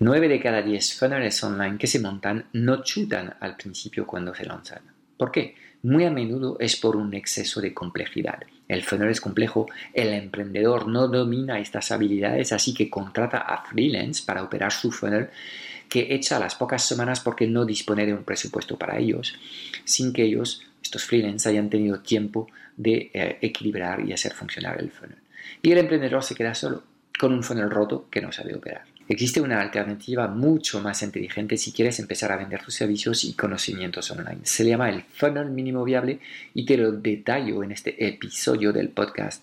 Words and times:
9 0.00 0.28
de 0.28 0.40
cada 0.40 0.62
10 0.62 0.96
funnels 0.96 1.42
online 1.42 1.76
que 1.76 1.88
se 1.88 1.98
montan 1.98 2.46
no 2.52 2.84
chutan 2.84 3.34
al 3.40 3.56
principio 3.56 4.06
cuando 4.06 4.32
se 4.32 4.44
lanzan. 4.44 4.82
¿Por 5.16 5.32
qué? 5.32 5.56
Muy 5.82 6.04
a 6.04 6.10
menudo 6.12 6.56
es 6.60 6.76
por 6.76 6.94
un 6.94 7.14
exceso 7.14 7.60
de 7.60 7.74
complejidad. 7.74 8.38
El 8.68 8.84
funnel 8.84 9.10
es 9.10 9.20
complejo, 9.20 9.66
el 9.92 10.08
emprendedor 10.08 10.86
no 10.86 11.08
domina 11.08 11.58
estas 11.58 11.90
habilidades, 11.90 12.52
así 12.52 12.74
que 12.74 12.88
contrata 12.88 13.38
a 13.38 13.64
freelance 13.64 14.22
para 14.24 14.44
operar 14.44 14.70
su 14.70 14.92
funnel 14.92 15.30
que 15.88 16.14
echa 16.14 16.38
las 16.38 16.54
pocas 16.54 16.86
semanas 16.86 17.18
porque 17.18 17.48
no 17.48 17.64
dispone 17.64 18.06
de 18.06 18.14
un 18.14 18.22
presupuesto 18.22 18.78
para 18.78 18.98
ellos, 18.98 19.34
sin 19.84 20.12
que 20.12 20.22
ellos, 20.22 20.62
estos 20.80 21.04
freelance, 21.04 21.48
hayan 21.48 21.70
tenido 21.70 22.00
tiempo 22.00 22.46
de 22.76 23.10
eh, 23.12 23.38
equilibrar 23.40 24.06
y 24.06 24.12
hacer 24.12 24.32
funcionar 24.32 24.78
el 24.80 24.90
funnel. 24.90 25.18
Y 25.60 25.72
el 25.72 25.78
emprendedor 25.78 26.22
se 26.22 26.36
queda 26.36 26.54
solo, 26.54 26.84
con 27.18 27.32
un 27.32 27.42
funnel 27.42 27.70
roto 27.70 28.06
que 28.10 28.20
no 28.20 28.30
sabe 28.30 28.54
operar. 28.54 28.84
Existe 29.10 29.40
una 29.40 29.62
alternativa 29.62 30.28
mucho 30.28 30.82
más 30.82 31.02
inteligente 31.02 31.56
si 31.56 31.72
quieres 31.72 31.98
empezar 31.98 32.30
a 32.30 32.36
vender 32.36 32.62
tus 32.62 32.74
servicios 32.74 33.24
y 33.24 33.32
conocimientos 33.32 34.10
online. 34.10 34.40
Se 34.42 34.66
llama 34.66 34.90
el 34.90 35.02
funnel 35.02 35.48
mínimo 35.48 35.82
viable 35.82 36.20
y 36.52 36.66
te 36.66 36.76
lo 36.76 36.92
detallo 36.92 37.62
en 37.62 37.72
este 37.72 38.06
episodio 38.06 38.70
del 38.70 38.90
podcast. 38.90 39.42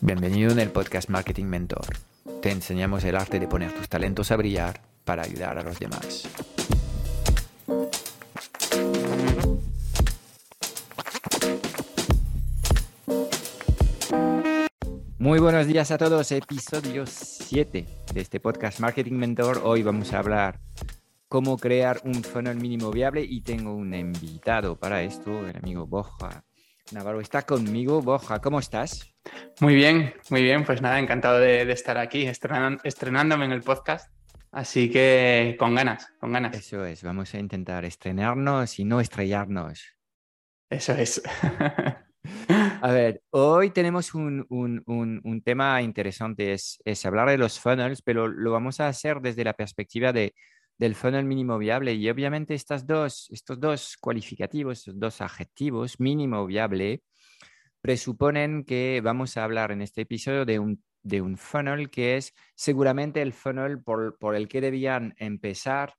Bienvenido 0.00 0.52
en 0.52 0.60
el 0.60 0.70
podcast 0.70 1.08
Marketing 1.10 1.46
Mentor. 1.46 1.84
Te 2.40 2.52
enseñamos 2.52 3.02
el 3.02 3.16
arte 3.16 3.40
de 3.40 3.48
poner 3.48 3.72
tus 3.72 3.88
talentos 3.88 4.30
a 4.30 4.36
brillar 4.36 4.80
para 5.04 5.24
ayudar 5.24 5.58
a 5.58 5.64
los 5.64 5.76
demás. 5.80 6.28
Muy 15.18 15.40
buenos 15.40 15.66
días 15.66 15.90
a 15.90 15.98
todos, 15.98 16.30
episodio 16.30 17.04
7 17.04 17.86
de 18.14 18.20
este 18.20 18.38
podcast 18.38 18.78
Marketing 18.78 19.14
Mentor. 19.14 19.62
Hoy 19.64 19.82
vamos 19.82 20.12
a 20.12 20.20
hablar 20.20 20.60
cómo 21.28 21.58
crear 21.58 22.00
un 22.04 22.22
funnel 22.22 22.56
mínimo 22.56 22.92
viable 22.92 23.24
y 23.24 23.40
tengo 23.40 23.74
un 23.74 23.92
invitado 23.92 24.76
para 24.76 25.02
esto, 25.02 25.44
el 25.48 25.56
amigo 25.56 25.88
Boja 25.88 26.44
Navarro. 26.92 27.20
Está 27.20 27.42
conmigo, 27.42 28.02
Boja, 28.02 28.40
¿cómo 28.40 28.58
estás? 28.58 29.14
Muy 29.60 29.74
bien, 29.74 30.14
muy 30.30 30.42
bien, 30.42 30.64
pues 30.64 30.80
nada, 30.80 30.98
encantado 30.98 31.38
de, 31.38 31.70
estar 31.70 31.98
aquí, 31.98 32.26
estrenándome 32.26 33.44
en 33.44 33.52
el 33.52 33.62
podcast. 33.62 34.10
Así 34.50 34.90
que 34.90 35.56
con 35.58 35.74
ganas, 35.74 36.10
con 36.18 36.32
ganas. 36.32 36.56
Eso 36.56 36.84
es, 36.84 37.02
vamos 37.02 37.34
a 37.34 37.38
intentar 37.38 37.84
estrenarnos 37.84 38.78
y 38.78 38.84
no 38.84 39.00
estrellarnos. 39.00 39.96
Eso 40.70 40.94
es. 40.94 41.22
A 42.82 42.92
ver, 42.92 43.22
hoy 43.30 43.70
tenemos 43.70 44.14
un, 44.14 45.42
tema 45.44 45.82
interesante, 45.82 46.52
es, 46.52 47.06
hablar 47.06 47.28
de 47.28 47.38
los 47.38 47.60
funnels, 47.60 48.02
pero 48.02 48.28
lo 48.28 48.52
vamos 48.52 48.80
a 48.80 48.88
hacer 48.88 49.20
desde 49.20 49.44
la 49.44 49.54
perspectiva 49.54 50.12
de, 50.12 50.34
del 50.78 50.94
funnel 50.94 51.24
mínimo 51.24 51.58
viable 51.58 51.94
y 51.94 52.08
obviamente 52.08 52.54
estas 52.54 52.86
dos, 52.86 53.28
estos 53.30 53.60
dos 53.60 53.96
cualificativos, 54.00 54.78
estos 54.78 54.98
dos 54.98 55.20
adjetivos, 55.20 56.00
mínimo 56.00 56.46
viable, 56.46 57.02
presuponen 57.80 58.64
que 58.64 59.00
vamos 59.02 59.36
a 59.36 59.44
hablar 59.44 59.72
en 59.72 59.82
este 59.82 60.02
episodio 60.02 60.44
de 60.44 60.58
un, 60.58 60.82
de 61.02 61.20
un 61.20 61.36
funnel 61.36 61.90
que 61.90 62.16
es 62.16 62.34
seguramente 62.54 63.22
el 63.22 63.32
funnel 63.32 63.82
por, 63.82 64.18
por 64.18 64.36
el 64.36 64.48
que 64.48 64.60
debían 64.60 65.14
empezar 65.18 65.94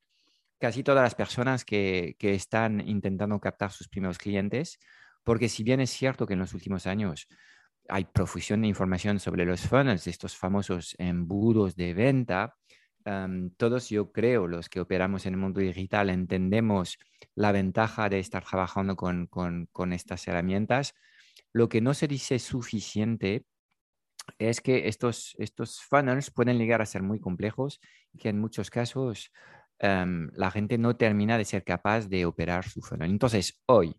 casi 0.60 0.84
todas 0.84 1.04
las 1.04 1.16
personas 1.16 1.66
que, 1.66 2.16
que 2.20 2.34
están 2.34 2.86
intentando 2.88 3.40
captar 3.40 3.72
sus 3.72 3.88
primeros 3.88 4.18
clientes 4.18 4.80
porque 5.24 5.50
si 5.50 5.64
bien 5.64 5.80
es 5.80 5.90
cierto 5.90 6.26
que 6.26 6.34
en 6.34 6.40
los 6.40 6.54
últimos 6.54 6.88
años 6.88 7.28
hay 7.88 8.06
profusión 8.06 8.62
de 8.62 8.68
información 8.68 9.20
sobre 9.20 9.46
los 9.46 9.62
funnels, 9.62 10.08
estos 10.08 10.36
famosos 10.36 10.96
embudos 10.98 11.76
de 11.76 11.94
venta, 11.94 12.56
em, 13.06 13.52
todos 13.52 13.90
yo 13.90 14.12
creo, 14.12 14.48
los 14.48 14.70
que 14.70 14.80
operamos 14.82 15.26
en 15.26 15.34
el 15.34 15.40
mundo 15.40 15.62
digital, 15.62 16.10
entendemos 16.10 16.98
la 17.36 17.52
ventaja 17.52 18.10
de 18.10 18.20
estar 18.20 18.44
trabajando 18.44 18.96
con, 18.96 19.94
estas 19.94 20.28
herramientas. 20.28 20.96
Lo 21.54 21.70
que 21.70 21.82
no 21.82 21.94
se 21.94 22.08
dice 22.08 22.40
suficiente 22.40 23.46
es 24.38 24.62
que 24.62 24.88
estos, 24.88 25.36
estos 25.40 25.82
funnels 25.82 26.32
pueden 26.32 26.58
llegar 26.58 26.82
a 26.82 26.86
ser 26.86 27.02
muy 27.02 27.20
complejos 27.20 27.80
y 28.14 28.20
que 28.20 28.30
en 28.30 28.40
muchos 28.40 28.70
casos 28.70 29.32
em, 29.80 30.30
la 30.34 30.52
gente 30.52 30.78
no 30.78 30.96
termina 30.96 31.38
de 31.38 31.46
ser 31.46 31.64
capaz 31.64 32.08
de 32.08 32.26
operar 32.26 32.68
su 32.68 32.82
funnel. 32.82 33.12
Entonces, 33.12 33.62
hoy 33.66 33.96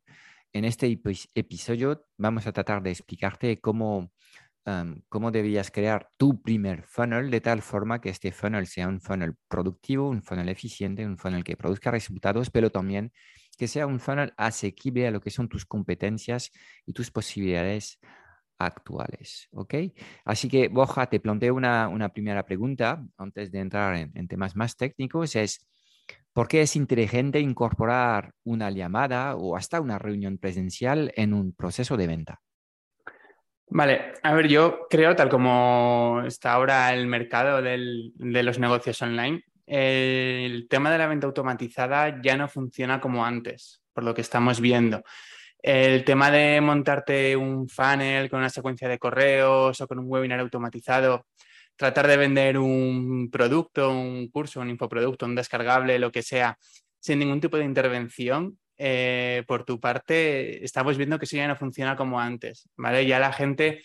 en 0.52 0.64
este 0.64 1.00
episodio 1.34 2.06
vamos 2.16 2.46
a 2.46 2.52
tratar 2.52 2.82
de 2.82 2.90
explicarte 2.90 3.60
cómo, 3.60 4.12
cómo 5.08 5.30
debías 5.30 5.70
crear 5.70 6.10
tu 6.16 6.42
primer 6.42 6.84
funnel 6.84 7.30
de 7.30 7.40
tal 7.40 7.62
forma 7.62 8.00
que 8.00 8.10
este 8.10 8.32
funnel 8.32 8.66
sea 8.66 8.88
un 8.88 9.00
funnel 9.00 9.34
productivo, 9.48 10.08
un 10.08 10.22
funnel 10.22 10.48
eficiente, 10.48 11.06
un 11.06 11.18
funnel 11.18 11.44
que 11.44 11.56
produzca 11.56 11.90
resultados, 11.90 12.50
pero 12.50 12.70
también 12.70 13.12
que 13.58 13.68
sea 13.68 13.86
un 13.86 14.00
funnel 14.00 14.32
asequible 14.36 15.06
a 15.06 15.10
lo 15.10 15.20
que 15.20 15.30
son 15.30 15.48
tus 15.48 15.66
competencias 15.66 16.50
y 16.86 16.92
tus 16.92 17.10
posibilidades 17.10 17.98
actuales. 18.58 19.48
¿Ok? 19.52 19.74
Así 20.24 20.48
que, 20.48 20.68
Boja, 20.68 21.06
te 21.08 21.20
planteo 21.20 21.54
una, 21.54 21.88
una 21.88 22.10
primera 22.10 22.44
pregunta 22.44 23.04
antes 23.16 23.50
de 23.50 23.58
entrar 23.58 23.96
en, 23.96 24.12
en 24.14 24.28
temas 24.28 24.54
más 24.56 24.76
técnicos. 24.76 25.34
Es, 25.36 25.66
¿Por 26.32 26.46
qué 26.46 26.62
es 26.62 26.76
inteligente 26.76 27.40
incorporar 27.40 28.34
una 28.44 28.70
llamada 28.70 29.34
o 29.36 29.56
hasta 29.56 29.80
una 29.80 29.98
reunión 29.98 30.38
presencial 30.38 31.12
en 31.16 31.34
un 31.34 31.52
proceso 31.52 31.96
de 31.96 32.06
venta? 32.06 32.40
Vale, 33.72 34.14
a 34.22 34.34
ver, 34.34 34.48
yo 34.48 34.86
creo, 34.90 35.14
tal 35.14 35.28
como 35.28 36.22
está 36.26 36.52
ahora 36.52 36.92
el 36.92 37.06
mercado 37.06 37.62
de 37.62 38.42
los 38.42 38.58
negocios 38.58 39.00
online, 39.00 39.44
el 39.64 40.66
tema 40.68 40.90
de 40.90 40.98
la 40.98 41.06
venta 41.06 41.28
automatizada 41.28 42.20
ya 42.20 42.36
no 42.36 42.48
funciona 42.48 43.00
como 43.00 43.24
antes, 43.24 43.80
por 43.92 44.02
lo 44.02 44.12
que 44.12 44.22
estamos 44.22 44.60
viendo. 44.60 45.04
El 45.62 46.04
tema 46.04 46.32
de 46.32 46.60
montarte 46.60 47.36
un 47.36 47.68
funnel 47.68 48.28
con 48.28 48.40
una 48.40 48.50
secuencia 48.50 48.88
de 48.88 48.98
correos 48.98 49.80
o 49.80 49.86
con 49.86 50.00
un 50.00 50.06
webinar 50.08 50.40
automatizado 50.40 51.26
tratar 51.76 52.08
de 52.08 52.16
vender 52.16 52.58
un 52.58 53.30
producto, 53.30 53.90
un 53.90 54.28
curso, 54.30 54.60
un 54.60 54.70
infoproducto, 54.70 55.26
un 55.26 55.34
descargable, 55.34 55.98
lo 55.98 56.10
que 56.10 56.22
sea, 56.22 56.58
sin 56.98 57.20
ningún 57.20 57.40
tipo 57.40 57.56
de 57.56 57.64
intervención, 57.64 58.58
eh, 58.82 59.44
por 59.46 59.64
tu 59.64 59.78
parte, 59.78 60.64
estamos 60.64 60.96
viendo 60.96 61.18
que 61.18 61.26
eso 61.26 61.36
ya 61.36 61.46
no 61.46 61.54
funciona 61.54 61.96
como 61.96 62.18
antes, 62.18 62.66
¿vale? 62.78 63.04
Ya 63.06 63.18
la 63.18 63.30
gente 63.30 63.82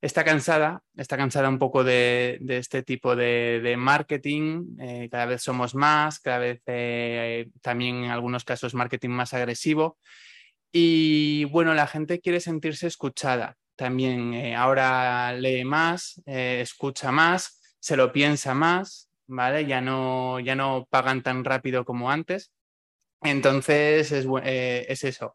está 0.00 0.22
cansada, 0.22 0.82
está 0.96 1.16
cansada 1.16 1.48
un 1.48 1.58
poco 1.58 1.82
de, 1.82 2.38
este 2.48 2.84
tipo 2.84 3.16
de, 3.16 3.74
marketing, 3.76 4.76
eh, 4.78 5.08
cada 5.10 5.26
vez 5.26 5.42
somos 5.42 5.74
más, 5.74 6.20
cada 6.20 6.38
vez 6.38 6.62
eh, 6.66 7.48
también 7.60 8.04
en 8.04 8.10
algunos 8.12 8.44
casos 8.44 8.72
marketing 8.72 9.10
más 9.10 9.34
agresivo. 9.34 9.98
Y 10.70 11.44
bueno, 11.46 11.74
la 11.74 11.88
gente 11.88 12.20
quiere 12.20 12.38
sentirse 12.38 12.86
escuchada, 12.86 13.56
también 13.74 14.54
ahora 14.54 15.32
lee 15.32 15.64
más, 15.64 16.22
escucha 16.26 17.10
más, 17.10 17.60
se 17.80 17.96
lo 17.96 18.12
piensa 18.12 18.54
más, 18.54 19.10
¿vale? 19.26 19.66
Ya 19.66 19.80
no, 19.80 20.38
ya 20.38 20.54
no 20.54 20.86
pagan 20.88 21.22
tan 21.22 21.44
rápido 21.44 21.84
como 21.84 22.12
antes. 22.12 22.52
Entonces 23.26 24.12
es, 24.12 24.26
eh, 24.44 24.86
eso. 24.88 25.34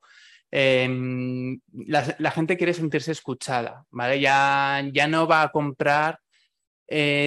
Em, 0.50 1.60
la, 1.88 2.32
gente 2.32 2.58
quiere 2.58 2.74
sentirse 2.74 3.12
escuchada, 3.12 3.86
¿vale? 3.90 4.20
Ya, 4.20 4.84
ya 4.92 5.08
no 5.08 5.26
va 5.28 5.44
a 5.44 5.52
comprar 5.52 6.20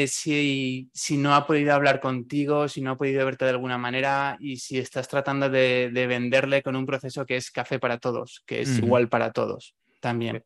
si, 0.06 0.90
no 1.12 1.34
ha 1.34 1.46
podido 1.46 1.72
hablar 1.72 2.00
contigo, 2.00 2.68
si 2.68 2.82
no 2.82 2.92
ha 2.92 2.98
podido 2.98 3.24
verte 3.24 3.46
de 3.46 3.52
alguna 3.52 3.78
manera 3.78 4.36
y 4.40 4.56
si 4.56 4.78
estás 4.78 5.08
tratando 5.08 5.48
de, 5.48 5.90
venderle 6.06 6.62
con 6.62 6.76
un 6.76 6.84
proceso 6.84 7.24
que 7.24 7.36
es 7.36 7.50
café 7.50 7.78
para 7.78 7.98
todos, 7.98 8.42
que 8.46 8.60
es 8.60 8.78
igual 8.78 9.08
para 9.08 9.32
todos 9.32 9.74
también. 10.00 10.44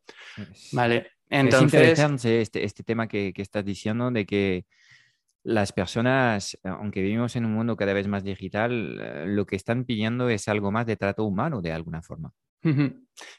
Vale. 0.71 1.11
Entonces. 1.29 1.73
Es 1.73 1.79
interesante 1.81 2.41
este, 2.41 2.63
este 2.63 2.83
tema 2.83 3.07
que, 3.07 3.33
que, 3.33 3.41
estás 3.41 3.63
diciendo 3.63 4.09
de 4.09 4.25
que 4.25 4.65
las 5.43 5.71
personas, 5.71 6.57
aunque 6.63 7.01
vivimos 7.01 7.35
en 7.35 7.45
un 7.45 7.53
mundo 7.53 7.77
cada 7.77 7.93
vez 7.93 8.07
más 8.07 8.23
digital, 8.23 8.99
eh, 9.01 9.25
lo 9.27 9.45
que 9.45 9.55
están 9.55 9.85
pidiendo 9.85 10.29
es 10.29 10.47
algo 10.47 10.71
más 10.71 10.85
de 10.85 10.97
trato 10.97 11.23
humano 11.23 11.61
de 11.61 11.71
alguna 11.71 12.01
forma. 12.01 12.33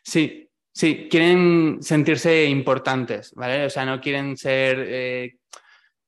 Sí, 0.02 0.48
sí, 0.72 1.08
quieren 1.10 1.78
sentirse 1.82 2.46
importantes, 2.46 3.32
¿vale? 3.34 3.66
O 3.66 3.70
sea, 3.70 3.84
no 3.84 4.00
quieren 4.00 4.36
ser 4.36 4.84
eh, 4.88 5.36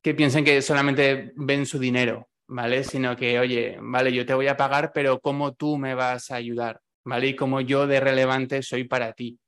que 0.00 0.14
piensen 0.14 0.44
que 0.44 0.62
solamente 0.62 1.32
ven 1.36 1.66
su 1.66 1.78
dinero, 1.78 2.28
¿vale? 2.48 2.84
Sino 2.84 3.14
que, 3.14 3.38
oye, 3.38 3.76
vale, 3.80 4.12
yo 4.12 4.24
te 4.24 4.34
voy 4.34 4.48
a 4.48 4.56
pagar, 4.56 4.92
pero 4.94 5.20
¿cómo 5.20 5.54
tú 5.54 5.76
me 5.76 5.94
vas 5.94 6.30
a 6.30 6.36
ayudar? 6.36 6.80
¿Vale? 7.04 7.28
Y 7.28 7.36
cómo 7.36 7.60
yo 7.60 7.86
de 7.86 8.00
relevante 8.00 8.62
soy 8.62 8.84
para 8.84 9.12
ti. 9.12 9.38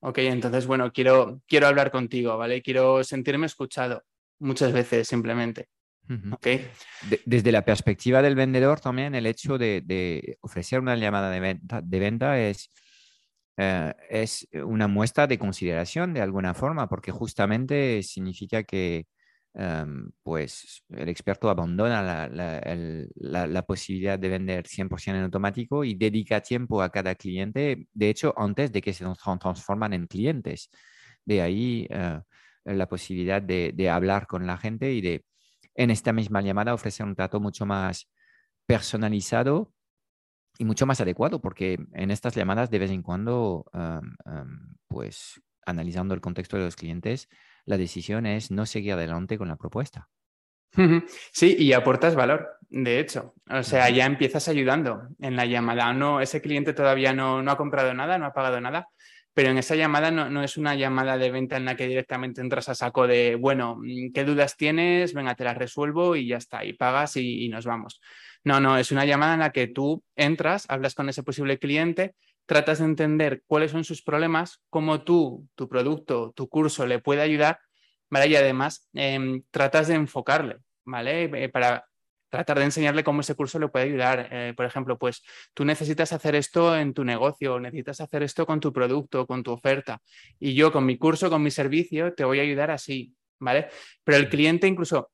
Ok, 0.00 0.18
entonces, 0.18 0.66
bueno, 0.66 0.92
quiero, 0.92 1.40
quiero 1.46 1.68
hablar 1.68 1.90
contigo, 1.90 2.36
¿vale? 2.36 2.60
Quiero 2.62 3.04
sentirme 3.04 3.46
escuchado 3.46 4.02
muchas 4.40 4.72
veces 4.72 5.06
simplemente. 5.06 5.68
Okay. 6.32 6.68
desde 7.24 7.52
la 7.52 7.64
perspectiva 7.64 8.22
del 8.22 8.34
vendedor 8.34 8.80
también 8.80 9.14
el 9.14 9.26
hecho 9.26 9.58
de, 9.58 10.38
ofrecer 10.40 10.80
una 10.80 10.96
llamada 10.96 11.30
de 11.30 11.40
venta, 11.40 11.80
de 11.82 11.98
venta 11.98 12.40
es, 12.40 12.70
eh, 13.56 13.92
es 14.10 14.48
una 14.52 14.88
muestra 14.88 15.26
de 15.26 15.38
consideración 15.38 16.14
de 16.14 16.20
alguna 16.20 16.54
forma, 16.54 16.88
porque 16.88 17.12
justamente 17.12 18.02
significa 18.02 18.62
que 18.62 19.06
Em, 19.54 20.10
pues 20.22 20.82
el 20.88 21.10
experto 21.10 21.50
abandona 21.50 22.26
la, 22.26 23.62
posibilidad 23.66 24.18
de 24.18 24.28
vender 24.30 24.66
100% 24.66 25.18
en 25.18 25.24
automático 25.24 25.84
y 25.84 25.94
dedica 25.94 26.40
tiempo 26.40 26.80
a 26.80 26.90
cada 26.90 27.14
cliente, 27.14 27.86
de 27.92 28.08
hecho, 28.08 28.32
antes 28.36 28.72
de 28.72 28.80
que 28.80 28.94
se 28.94 29.04
transforman 29.38 29.92
en 29.92 30.06
clientes. 30.06 30.70
De 31.24 31.42
ahí 31.42 31.86
eh, 31.90 32.20
la 32.64 32.88
posibilidad 32.88 33.42
de, 33.42 33.90
hablar 33.90 34.26
con 34.26 34.46
la 34.46 34.56
gente 34.56 34.92
y 34.92 35.00
de, 35.02 35.24
en 35.74 35.90
esta 35.90 36.12
misma 36.12 36.42
llamada, 36.42 36.74
ofrecer 36.74 37.06
un 37.06 37.14
trato 37.14 37.40
mucho 37.40 37.66
más 37.66 38.10
personalizado 38.66 39.72
y 40.58 40.64
mucho 40.64 40.86
más 40.86 41.00
adecuado, 41.00 41.40
porque 41.40 41.78
en 41.94 42.10
estas 42.10 42.34
llamadas 42.34 42.70
de 42.70 42.78
vez 42.78 42.90
en 42.90 43.02
cuando, 43.02 43.64
pues 44.88 45.40
analizando 45.64 46.14
el 46.14 46.20
contexto 46.20 46.56
de 46.56 46.64
los 46.64 46.76
clientes, 46.76 47.28
la 47.64 47.78
decisión 47.78 48.26
es 48.26 48.50
no 48.50 48.66
seguir 48.66 48.92
adelante 48.92 49.38
con 49.38 49.48
la 49.48 49.56
propuesta. 49.56 50.08
Sí, 51.32 51.56
y 51.58 51.72
aportas 51.74 52.14
valor, 52.14 52.48
de 52.70 52.98
hecho. 52.98 53.34
O 53.50 53.62
sea, 53.62 53.90
ya 53.90 54.06
empiezas 54.06 54.48
ayudando 54.48 55.08
en 55.20 55.36
la 55.36 55.44
llamada. 55.44 55.92
No, 55.92 56.20
ese 56.20 56.40
cliente 56.40 56.72
todavía 56.72 57.12
no, 57.12 57.38
ha 57.38 57.56
comprado 57.56 57.92
nada, 57.92 58.18
no 58.18 58.26
ha 58.26 58.32
pagado 58.32 58.60
nada, 58.60 58.88
pero 59.34 59.50
en 59.50 59.58
esa 59.58 59.74
llamada 59.74 60.10
no, 60.10 60.42
es 60.42 60.56
una 60.56 60.74
llamada 60.74 61.16
de 61.16 61.30
venta 61.30 61.56
en 61.56 61.64
la 61.64 61.76
que 61.76 61.88
directamente 61.88 62.40
entras 62.40 62.68
a 62.68 62.74
saco 62.74 63.06
de, 63.06 63.36
bueno, 63.36 63.76
mm, 63.78 64.12
¿qué 64.12 64.24
dudas 64.24 64.56
tienes? 64.56 65.14
Venga, 65.14 65.34
te 65.34 65.44
las 65.44 65.56
resuelvo 65.56 66.16
y 66.16 66.28
ya 66.28 66.36
está, 66.36 66.64
y 66.64 66.74
pagas 66.74 67.16
y, 67.16 67.44
y 67.44 67.48
nos 67.48 67.64
vamos. 67.64 68.00
No, 68.44 68.60
no, 68.60 68.76
es 68.76 68.92
una 68.92 69.04
llamada 69.04 69.34
en 69.34 69.40
la 69.40 69.52
que 69.52 69.68
tú 69.68 70.04
entras, 70.16 70.66
hablas 70.68 70.94
con 70.94 71.08
ese 71.08 71.22
posible 71.22 71.58
cliente, 71.58 72.14
tratas 72.46 72.80
de 72.80 72.86
entender 72.86 73.42
cuáles 73.46 73.70
son 73.70 73.84
sus 73.84 74.02
problemas, 74.02 74.62
cómo 74.68 75.02
tú, 75.02 75.48
tu 75.54 75.68
producto, 75.68 76.32
tu 76.34 76.48
curso 76.48 76.86
le 76.86 76.98
puede 76.98 77.22
ayudar, 77.22 77.60
¿vale? 78.10 78.26
Y 78.26 78.36
además 78.36 78.88
em, 78.92 79.42
tratas 79.50 79.88
de 79.88 79.94
enfocarle, 79.94 80.58
¿vale? 80.84 81.30
Eh, 81.44 81.48
para 81.48 81.86
tratar 82.32 82.58
de 82.58 82.64
enseñarle 82.64 83.04
cómo 83.04 83.20
ese 83.20 83.34
curso 83.34 83.58
le 83.58 83.68
puede 83.68 83.84
ayudar. 83.84 84.28
Eh, 84.32 84.54
por 84.56 84.64
ejemplo, 84.64 84.98
pues 84.98 85.22
tú 85.52 85.66
necesitas 85.66 86.14
hacer 86.14 86.34
esto 86.34 86.74
en 86.74 86.94
tu 86.94 87.04
negocio, 87.04 87.60
necesitas 87.60 88.00
hacer 88.00 88.22
esto 88.22 88.46
con 88.46 88.58
tu 88.58 88.72
producto, 88.72 89.26
con 89.26 89.42
tu 89.42 89.52
oferta. 89.52 90.00
Y 90.40 90.54
yo 90.54 90.72
con 90.72 90.86
mi 90.86 90.96
curso, 90.96 91.28
con 91.28 91.42
mi 91.42 91.50
servicio, 91.50 92.14
te 92.14 92.24
voy 92.24 92.38
a 92.38 92.42
ayudar 92.42 92.70
así, 92.70 93.14
¿vale? 93.38 93.68
Pero 94.02 94.16
el 94.16 94.30
cliente 94.30 94.66
incluso 94.66 95.10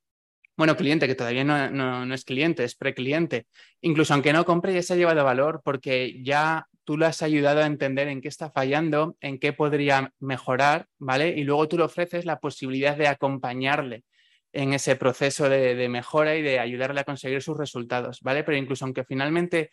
bueno, 0.56 0.76
cliente 0.76 1.06
que 1.06 1.14
todavía 1.14 1.44
no, 1.44 1.70
no, 1.70 2.12
es 2.12 2.24
cliente, 2.24 2.64
es 2.64 2.74
precliente, 2.74 3.46
incluso 3.80 4.12
aunque 4.12 4.32
no 4.32 4.44
compre, 4.44 4.74
ya 4.74 4.82
se 4.82 4.94
ha 4.94 4.96
llevado 4.96 5.22
valor 5.22 5.60
porque 5.64 6.20
ya 6.24 6.66
tú 6.82 6.98
le 6.98 7.06
has 7.06 7.22
ayudado 7.22 7.60
a 7.60 7.66
entender 7.66 8.08
en 8.08 8.20
qué 8.20 8.26
está 8.26 8.50
fallando, 8.50 9.16
en 9.20 9.38
qué 9.38 9.52
podría 9.52 10.12
mejorar, 10.18 10.86
¿vale? 10.98 11.28
Y 11.28 11.44
luego 11.44 11.68
tú 11.68 11.78
le 11.78 11.84
ofreces 11.84 12.24
la 12.24 12.40
posibilidad 12.40 12.96
de 12.96 13.06
acompañarle 13.06 14.02
en 14.52 14.72
ese 14.72 14.96
proceso 14.96 15.48
de, 15.48 15.88
mejora 15.88 16.36
y 16.36 16.42
de 16.42 16.58
ayudarle 16.58 17.00
a 17.00 17.04
conseguir 17.04 17.42
sus 17.42 17.56
resultados, 17.56 18.20
¿vale? 18.22 18.44
Pero 18.44 18.56
incluso 18.56 18.84
aunque 18.84 19.04
finalmente 19.04 19.70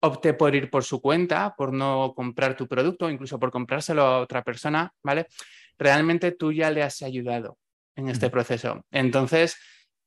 opte 0.00 0.34
por 0.34 0.54
ir 0.54 0.70
por 0.70 0.84
su 0.84 1.00
cuenta, 1.00 1.54
por 1.56 1.72
no 1.72 2.12
comprar 2.14 2.56
tu 2.56 2.68
producto, 2.68 3.10
incluso 3.10 3.38
por 3.38 3.50
comprárselo 3.50 4.02
a 4.02 4.20
otra 4.20 4.42
persona, 4.42 4.92
¿vale? 5.02 5.26
Realmente 5.78 6.32
tú 6.32 6.52
ya 6.52 6.70
le 6.70 6.82
has 6.82 7.02
ayudado 7.02 7.58
en 7.96 8.08
este 8.08 8.30
proceso. 8.30 8.84
Entonces, 8.90 9.56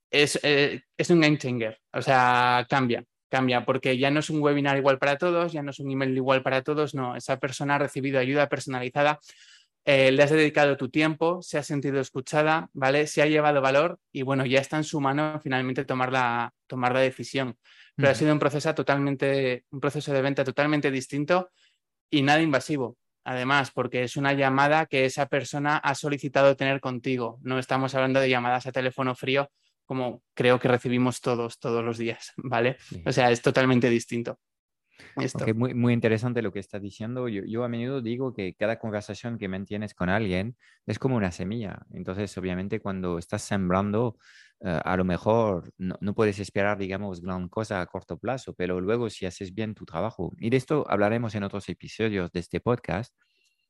es, 0.09 0.39
eh, 0.43 0.81
es 0.97 1.09
un 1.09 1.21
game 1.21 1.37
changer, 1.37 1.79
o 1.93 2.01
sea, 2.01 2.65
cambia, 2.69 3.03
cambia, 3.29 3.65
porque 3.65 3.97
ya 3.97 4.11
no 4.11 4.19
es 4.19 4.29
un 4.29 4.41
webinar 4.41 4.77
igual 4.77 4.99
para 4.99 5.17
todos, 5.17 5.53
ya 5.53 5.63
no 5.63 5.71
es 5.71 5.79
un 5.79 5.89
email 5.89 6.15
igual 6.15 6.43
para 6.43 6.61
todos, 6.63 6.93
no, 6.93 7.15
esa 7.15 7.39
persona 7.39 7.75
ha 7.75 7.79
recibido 7.79 8.19
ayuda 8.19 8.49
personalizada, 8.49 9.19
eh, 9.85 10.11
le 10.11 10.23
has 10.23 10.29
dedicado 10.29 10.77
tu 10.77 10.89
tiempo, 10.89 11.41
se 11.41 11.57
ha 11.57 11.63
sentido 11.63 11.99
escuchada, 11.99 12.69
¿vale? 12.73 13.07
Se 13.07 13.21
ha 13.21 13.25
llevado 13.25 13.61
valor 13.61 13.99
y 14.11 14.21
bueno, 14.21 14.45
ya 14.45 14.59
está 14.59 14.77
en 14.77 14.83
su 14.83 15.01
mano 15.01 15.39
finalmente 15.41 15.85
tomar 15.85 16.11
la, 16.11 16.53
tomar 16.67 16.93
la 16.93 16.99
decisión. 16.99 17.57
Pero 17.95 18.09
ha 18.09 18.15
sido 18.15 18.33
un 18.33 18.39
proceso 18.39 18.73
totalmente, 18.73 19.65
un 19.69 19.79
proceso 19.79 20.13
de 20.13 20.21
venta 20.21 20.43
totalmente 20.43 20.89
distinto 20.91 21.51
y 22.09 22.21
nada 22.21 22.41
invasivo. 22.41 22.97
Además, 23.23 23.71
porque 23.71 24.03
es 24.03 24.17
una 24.17 24.33
llamada 24.33 24.87
que 24.87 25.05
esa 25.05 25.27
persona 25.27 25.77
ha 25.77 25.93
solicitado 25.93 26.55
tener 26.55 26.79
contigo. 26.79 27.39
No 27.43 27.59
estamos 27.59 27.93
hablando 27.93 28.19
de 28.19 28.29
llamadas 28.29 28.65
a 28.65 28.71
teléfono 28.71 29.13
frío 29.13 29.51
como 29.91 30.23
creo 30.33 30.57
que 30.57 30.69
recibimos 30.69 31.19
todos, 31.19 31.59
todos 31.59 31.83
los 31.83 31.97
días, 31.97 32.31
¿vale? 32.37 32.77
O 33.05 33.11
sea, 33.11 33.29
es 33.29 33.41
totalmente 33.41 33.89
distinto. 33.89 34.39
Esto. 35.17 35.45
muy, 35.53 35.73
muy 35.73 35.93
interesante 35.93 36.41
lo 36.41 36.51
que 36.51 36.59
estás 36.59 36.81
diciendo. 36.81 37.27
Yo, 37.27 37.63
a 37.63 37.67
menudo 37.67 38.01
digo 38.01 38.33
que 38.33 38.53
cada 38.55 38.79
conversación 38.79 39.37
que 39.37 39.47
mantienes 39.47 39.93
con 39.93 40.09
alguien 40.09 40.55
es 40.85 40.99
como 40.99 41.15
una 41.15 41.31
semilla. 41.31 41.85
Entonces, 41.93 42.37
obviamente, 42.37 42.79
cuando 42.79 43.17
estás 43.17 43.41
sembrando, 43.41 44.17
eh, 44.61 44.79
a 44.83 44.97
lo 44.97 45.03
mejor 45.03 45.73
no, 45.77 45.95
no, 46.01 46.13
puedes 46.13 46.39
esperar, 46.39 46.77
digamos, 46.77 47.21
gran 47.21 47.49
cosa 47.49 47.81
a 47.81 47.85
corto 47.85 48.17
plazo, 48.17 48.53
pero 48.53 48.79
luego 48.79 49.09
si 49.09 49.25
haces 49.25 49.53
bien 49.53 49.73
tu 49.73 49.85
trabajo, 49.85 50.33
y 50.39 50.49
de 50.49 50.57
esto 50.57 50.85
hablaremos 50.89 51.35
en 51.35 51.43
otros 51.43 51.67
episodios 51.69 52.31
de 52.31 52.39
este 52.39 52.59
podcast, 52.59 53.15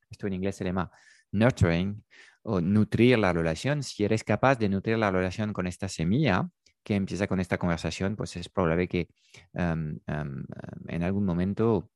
esto 0.09 0.27
en 0.27 0.33
inglés 0.33 0.55
se 0.55 0.65
llama 0.65 0.91
nurturing, 1.31 2.03
o 2.43 2.59
nutrir 2.59 3.19
la 3.19 3.33
relación, 3.33 3.83
si 3.83 4.03
eres 4.03 4.23
capaz 4.23 4.57
de 4.57 4.69
nutrir 4.69 4.97
la 4.97 5.11
relación 5.11 5.53
con 5.53 5.67
esta 5.67 5.87
semilla 5.87 6.49
que 6.83 6.95
empieza 6.95 7.27
con 7.27 7.39
esta 7.39 7.57
conversación, 7.57 8.15
pues 8.15 8.35
es 8.35 8.49
probable 8.49 8.87
que 8.87 9.07
em, 9.53 9.99
em, 10.07 10.45
en 10.87 11.03
algún 11.03 11.25
momento 11.25 11.89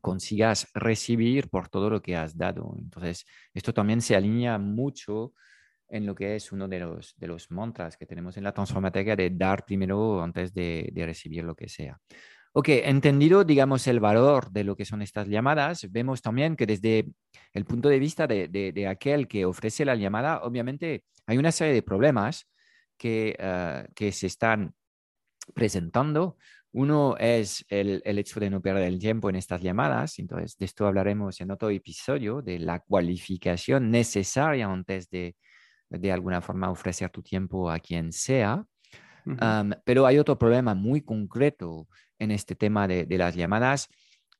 consigas 0.00 0.68
recibir 0.74 1.48
por 1.48 1.68
todo 1.68 1.90
lo 1.90 2.02
que 2.02 2.16
has 2.16 2.36
dado. 2.36 2.74
Entonces, 2.78 3.24
esto 3.54 3.72
también 3.72 4.02
se 4.02 4.16
alinea 4.16 4.58
mucho 4.58 5.32
en 5.88 6.06
lo 6.06 6.14
que 6.14 6.36
es 6.36 6.52
uno 6.52 6.68
de 6.68 6.80
los, 6.80 7.14
de 7.16 7.26
los 7.26 7.50
mantras 7.50 7.96
que 7.96 8.06
tenemos 8.06 8.36
en 8.36 8.44
la 8.44 8.52
transformateca 8.52 9.16
de 9.16 9.30
dar 9.30 9.64
primero 9.64 10.22
antes 10.22 10.52
de, 10.52 10.90
de 10.92 11.06
recibir 11.06 11.44
lo 11.44 11.54
que 11.54 11.68
sea. 11.68 11.98
Ok, 12.56 12.68
entendido, 12.68 13.42
digamos, 13.42 13.84
el 13.88 13.98
valor 13.98 14.52
de 14.52 14.62
lo 14.62 14.76
que 14.76 14.84
son 14.84 15.02
estas 15.02 15.26
llamadas, 15.26 15.90
vemos 15.90 16.22
también 16.22 16.54
que 16.54 16.66
desde 16.66 17.12
el 17.52 17.64
punto 17.64 17.88
de 17.88 17.98
vista 17.98 18.28
de, 18.28 18.86
aquel 18.88 19.26
que 19.26 19.44
ofrece 19.44 19.84
la 19.84 19.96
llamada, 19.96 20.40
obviamente 20.44 21.02
hay 21.26 21.36
una 21.36 21.50
serie 21.50 21.74
de 21.74 21.82
problemas 21.82 22.48
que, 22.96 23.36
ah, 23.40 23.86
que 23.94 24.12
se 24.12 24.26
están 24.26 24.74
presentando. 25.54 26.36
Uno 26.72 27.16
es 27.18 27.64
el, 27.68 28.02
el, 28.04 28.18
hecho 28.18 28.40
de 28.40 28.50
no 28.50 28.60
perder 28.60 28.84
el 28.84 28.98
tiempo 28.98 29.30
en 29.30 29.36
estas 29.36 29.62
llamadas, 29.62 30.18
entonces 30.18 30.56
de 30.58 30.64
esto 30.64 30.86
hablaremos 30.86 31.40
en 31.40 31.52
otro 31.52 31.70
episodio, 31.70 32.42
de 32.42 32.58
la 32.58 32.80
cualificación 32.80 33.90
necesaria 33.90 34.66
antes 34.66 35.08
de, 35.08 35.36
de 35.98 36.12
alguna 36.12 36.40
forma 36.40 36.70
ofrecer 36.70 37.10
tu 37.10 37.22
tiempo 37.22 37.70
a 37.70 37.78
quien 37.78 38.12
sea. 38.12 38.64
pero 39.84 40.06
hay 40.06 40.18
otro 40.18 40.38
problema 40.38 40.74
muy 40.74 41.02
concreto 41.02 41.88
en 42.18 42.30
este 42.30 42.54
tema 42.54 42.86
de, 42.86 43.06
las 43.18 43.34
llamadas 43.34 43.88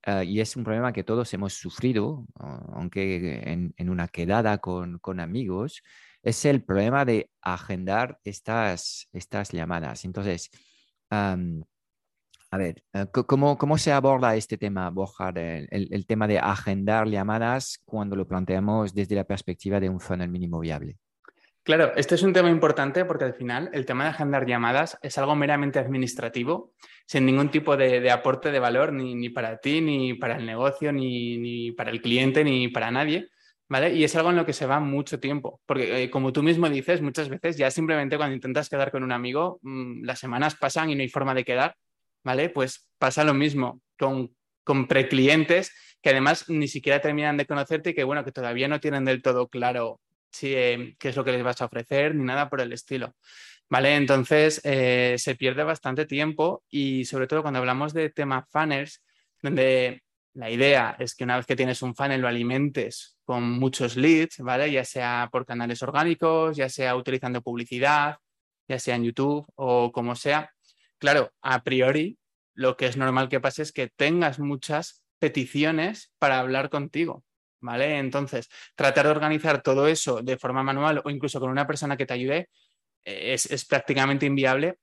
ah, 0.04 0.24
y 0.24 0.40
es 0.40 0.56
un 0.56 0.64
problema 0.64 0.92
que 0.92 1.04
todos 1.04 1.32
hemos 1.34 1.54
sufrido, 1.54 2.26
aunque 2.74 3.42
en, 3.76 3.90
una 3.90 4.08
quedada 4.08 4.58
con, 4.58 5.20
amigos, 5.20 5.82
es 6.24 6.44
el 6.46 6.64
problema 6.64 7.04
de 7.04 7.30
agendar 7.42 8.18
estas, 8.24 9.08
estas 9.12 9.52
llamadas. 9.52 10.04
Entonces, 10.04 10.50
a 11.10 12.56
ver, 12.56 12.82
ah, 12.92 13.06
¿cómo, 13.06 13.58
¿cómo, 13.58 13.78
se 13.78 13.92
aborda 13.92 14.34
este 14.34 14.56
tema, 14.56 14.88
Borja, 14.90 15.30
el, 15.30 16.06
tema 16.06 16.26
de 16.26 16.38
agendar 16.38 17.06
llamadas 17.08 17.80
cuando 17.84 18.16
lo 18.16 18.26
planteamos 18.26 18.94
desde 18.94 19.16
la 19.16 19.24
perspectiva 19.24 19.78
de 19.80 19.90
un 19.90 20.00
funnel 20.00 20.30
mínimo 20.30 20.60
viable? 20.60 20.96
Claro, 21.62 21.92
este 21.96 22.14
es 22.14 22.22
un 22.22 22.32
tema 22.32 22.50
importante 22.50 23.04
porque 23.04 23.24
al 23.24 23.34
final 23.34 23.70
el 23.72 23.86
tema 23.86 24.04
de 24.04 24.10
agendar 24.10 24.46
llamadas 24.46 24.98
es 25.02 25.16
algo 25.18 25.34
meramente 25.34 25.78
administrativo, 25.78 26.74
sin 27.06 27.26
ningún 27.26 27.50
tipo 27.50 27.76
de, 27.76 28.10
aporte 28.10 28.50
de 28.50 28.58
valor 28.58 28.92
ni, 28.92 29.28
para 29.30 29.58
ti, 29.58 29.80
ni 29.80 30.14
para 30.14 30.36
el 30.36 30.46
negocio, 30.46 30.92
ni, 30.92 31.72
para 31.72 31.90
el 31.90 32.00
cliente, 32.00 32.44
ni 32.44 32.68
para 32.68 32.90
nadie. 32.90 33.28
¿Vale? 33.68 33.94
Y 33.94 34.04
es 34.04 34.14
algo 34.14 34.30
en 34.30 34.36
lo 34.36 34.44
que 34.44 34.52
se 34.52 34.66
va 34.66 34.78
mucho 34.78 35.18
tiempo, 35.18 35.60
porque 35.66 36.04
eh, 36.04 36.10
como 36.10 36.32
tú 36.32 36.42
mismo 36.42 36.68
dices, 36.68 37.00
muchas 37.00 37.28
veces 37.28 37.56
ya 37.56 37.70
simplemente 37.70 38.16
cuando 38.16 38.34
intentas 38.34 38.68
quedar 38.68 38.90
con 38.90 39.02
un 39.02 39.12
amigo, 39.12 39.58
mm, 39.62 40.04
las 40.04 40.18
semanas 40.18 40.54
pasan 40.54 40.90
y 40.90 40.94
no 40.94 41.02
hay 41.02 41.08
forma 41.08 41.34
de 41.34 41.44
quedar, 41.44 41.74
¿vale? 42.22 42.50
Pues 42.50 42.88
pasa 42.98 43.24
lo 43.24 43.32
mismo 43.34 43.80
con 43.98 44.30
con 44.64 44.88
preclientes 44.88 45.72
que 46.02 46.10
además 46.10 46.48
ni 46.48 46.68
siquiera 46.68 47.00
terminan 47.00 47.36
de 47.36 47.46
conocerte 47.46 47.90
y 47.90 47.94
que, 47.94 48.04
bueno, 48.04 48.24
que 48.24 48.32
todavía 48.32 48.66
no 48.66 48.80
tienen 48.80 49.04
del 49.04 49.22
todo 49.22 49.48
claro 49.48 50.00
si, 50.30 50.54
eh, 50.54 50.96
qué 50.98 51.10
es 51.10 51.16
lo 51.16 51.24
que 51.24 51.32
les 51.32 51.42
vas 51.42 51.60
a 51.62 51.66
ofrecer 51.66 52.14
ni 52.14 52.24
nada 52.24 52.50
por 52.50 52.60
el 52.60 52.72
estilo. 52.72 53.14
¿Vale? 53.70 53.94
Entonces 53.96 54.60
eh, 54.64 55.14
se 55.18 55.36
pierde 55.36 55.64
bastante 55.64 56.04
tiempo 56.04 56.62
y 56.68 57.06
sobre 57.06 57.26
todo 57.26 57.42
cuando 57.42 57.60
hablamos 57.60 57.94
de 57.94 58.10
tema 58.10 58.46
funnels, 58.50 59.02
donde 59.42 60.02
la 60.34 60.50
idea 60.50 60.96
es 60.98 61.14
que 61.14 61.24
una 61.24 61.36
vez 61.36 61.46
que 61.46 61.56
tienes 61.56 61.80
un 61.80 61.94
funnel 61.94 62.20
lo 62.20 62.28
alimentes 62.28 63.13
con 63.24 63.50
muchos 63.58 63.96
leads, 63.96 64.38
¿vale? 64.38 64.70
Ya 64.70 64.84
sea 64.84 65.28
por 65.32 65.46
canales 65.46 65.82
orgánicos, 65.82 66.56
ya 66.56 66.68
sea 66.68 66.96
utilizando 66.96 67.42
publicidad, 67.42 68.16
ya 68.68 68.78
sea 68.78 68.96
en 68.96 69.04
YouTube 69.04 69.46
o 69.54 69.92
como 69.92 70.14
sea. 70.14 70.52
Claro, 70.98 71.32
a 71.42 71.62
priori 71.62 72.18
lo 72.54 72.76
que 72.76 72.86
es 72.86 72.96
normal 72.96 73.28
que 73.28 73.40
pase 73.40 73.62
es 73.62 73.72
que 73.72 73.88
tengas 73.88 74.38
muchas 74.38 75.04
peticiones 75.18 76.12
para 76.18 76.38
hablar 76.38 76.70
contigo, 76.70 77.24
¿vale? 77.60 77.98
Entonces, 77.98 78.48
tratar 78.74 79.06
de 79.06 79.12
organizar 79.12 79.62
todo 79.62 79.88
eso 79.88 80.22
de 80.22 80.38
forma 80.38 80.62
manual 80.62 81.02
o 81.04 81.10
incluso 81.10 81.40
con 81.40 81.50
una 81.50 81.66
persona 81.66 81.96
que 81.96 82.06
te 82.06 82.14
ayude 82.14 82.48
eh, 83.04 83.34
es, 83.34 83.64
prácticamente 83.64 84.26
inviable 84.26 84.76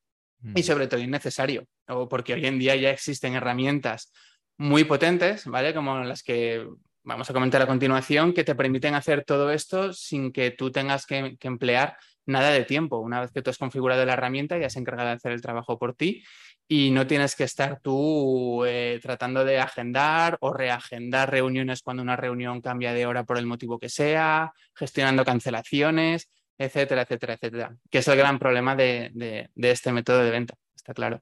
y 0.56 0.62
mm. 0.62 0.64
sobre 0.64 0.88
todo 0.88 1.00
innecesario, 1.00 1.68
porque 2.10 2.34
hoy 2.34 2.46
en 2.46 2.58
día 2.60 2.76
ya 2.76 2.90
existen 2.90 3.36
herramientas 3.36 4.12
muy 4.58 4.84
potentes, 4.84 5.46
¿vale? 5.46 5.74
Como 5.74 6.00
las 6.00 6.24
que 6.24 6.68
vamos 7.04 7.30
a 7.30 7.34
comentar 7.34 7.62
a 7.62 7.68
continuación, 7.68 8.34
que 8.34 8.44
te 8.44 8.56
permiten 8.56 8.96
hacer 8.96 9.24
todo 9.26 9.52
esto 9.52 9.94
sin 9.94 10.32
que 10.32 10.52
tú 10.52 10.72
tengas 10.72 11.06
que, 11.06 11.38
emplear 11.42 11.98
nada 12.26 12.52
de 12.52 12.64
tiempo. 12.64 13.00
Una 13.00 13.22
vez 13.22 13.32
que 13.32 13.42
tú 13.42 13.50
has 13.50 13.58
configurado 13.58 14.06
la 14.06 14.14
herramienta, 14.14 14.58
ya 14.58 14.70
se 14.70 14.80
encarga 14.80 15.06
de 15.06 15.12
hacer 15.12 15.32
el 15.32 15.42
trabajo 15.42 15.78
por 15.78 15.96
ti 15.96 16.24
y 16.68 16.92
no 16.92 17.08
tienes 17.08 17.36
que 17.36 17.44
estar 17.44 17.82
tú 17.82 18.64
eh, 18.66 19.00
tratando 19.02 19.44
de 19.44 19.60
agendar 19.60 20.38
o 20.42 20.54
reagendar 20.54 21.30
reuniones 21.30 21.82
cuando 21.82 22.04
una 22.04 22.16
reunión 22.16 22.62
cambia 22.62 22.94
de 22.94 23.06
hora 23.06 23.24
por 23.24 23.38
el 23.38 23.46
motivo 23.46 23.80
que 23.80 23.90
sea, 23.90 24.54
gestionando 24.74 25.26
cancelaciones, 25.26 26.30
etcétera, 26.58 27.02
etcétera, 27.02 27.34
etcétera, 27.34 27.76
que 27.90 27.98
es 27.98 28.08
el 28.08 28.18
gran 28.18 28.40
problema 28.40 28.76
de, 28.76 29.50
este 29.56 29.92
método 29.92 30.24
de 30.24 30.32
venta, 30.32 30.54
está 30.76 30.94
claro. 30.94 31.22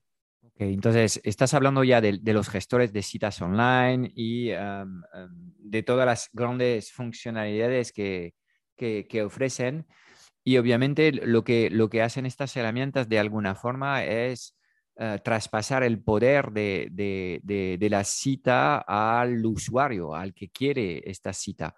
Entonces, 0.59 1.21
estás 1.23 1.53
hablando 1.53 1.83
ya 1.83 2.01
de, 2.01 2.19
los 2.33 2.49
gestores 2.49 2.91
de 2.91 3.01
citas 3.01 3.41
online 3.41 4.11
y 4.13 4.49
de 4.49 5.83
todas 5.83 6.05
las 6.05 6.29
grandes 6.33 6.91
funcionalidades 6.91 7.93
que, 7.93 8.33
que, 8.75 9.23
ofrecen. 9.23 9.87
Y 10.43 10.57
obviamente 10.57 11.11
lo 11.11 11.43
que, 11.43 11.69
lo 11.69 11.89
que 11.89 12.01
hacen 12.01 12.25
estas 12.25 12.55
herramientas 12.57 13.07
de 13.07 13.19
alguna 13.19 13.55
forma 13.55 14.03
es 14.03 14.55
eh, 15.01 15.19
traspasar 15.23 15.83
el 15.83 16.01
poder 16.03 16.51
de, 16.51 17.87
la 17.89 18.03
cita 18.03 18.79
al 18.79 19.45
usuario, 19.45 20.13
al 20.15 20.33
que 20.33 20.49
quiere 20.49 21.01
esta 21.09 21.33
cita. 21.33 21.75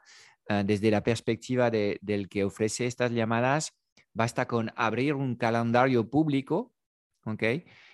Eh, 0.47 0.63
desde 0.65 0.89
la 0.89 1.03
perspectiva 1.03 1.69
del 1.69 2.29
que 2.29 2.43
ofrece 2.43 2.85
estas 2.87 3.11
llamadas, 3.11 3.73
basta 4.13 4.47
con 4.47 4.71
abrir 4.75 5.13
un 5.13 5.35
calendario 5.35 6.09
público, 6.09 6.73
¿ok? 7.25 7.43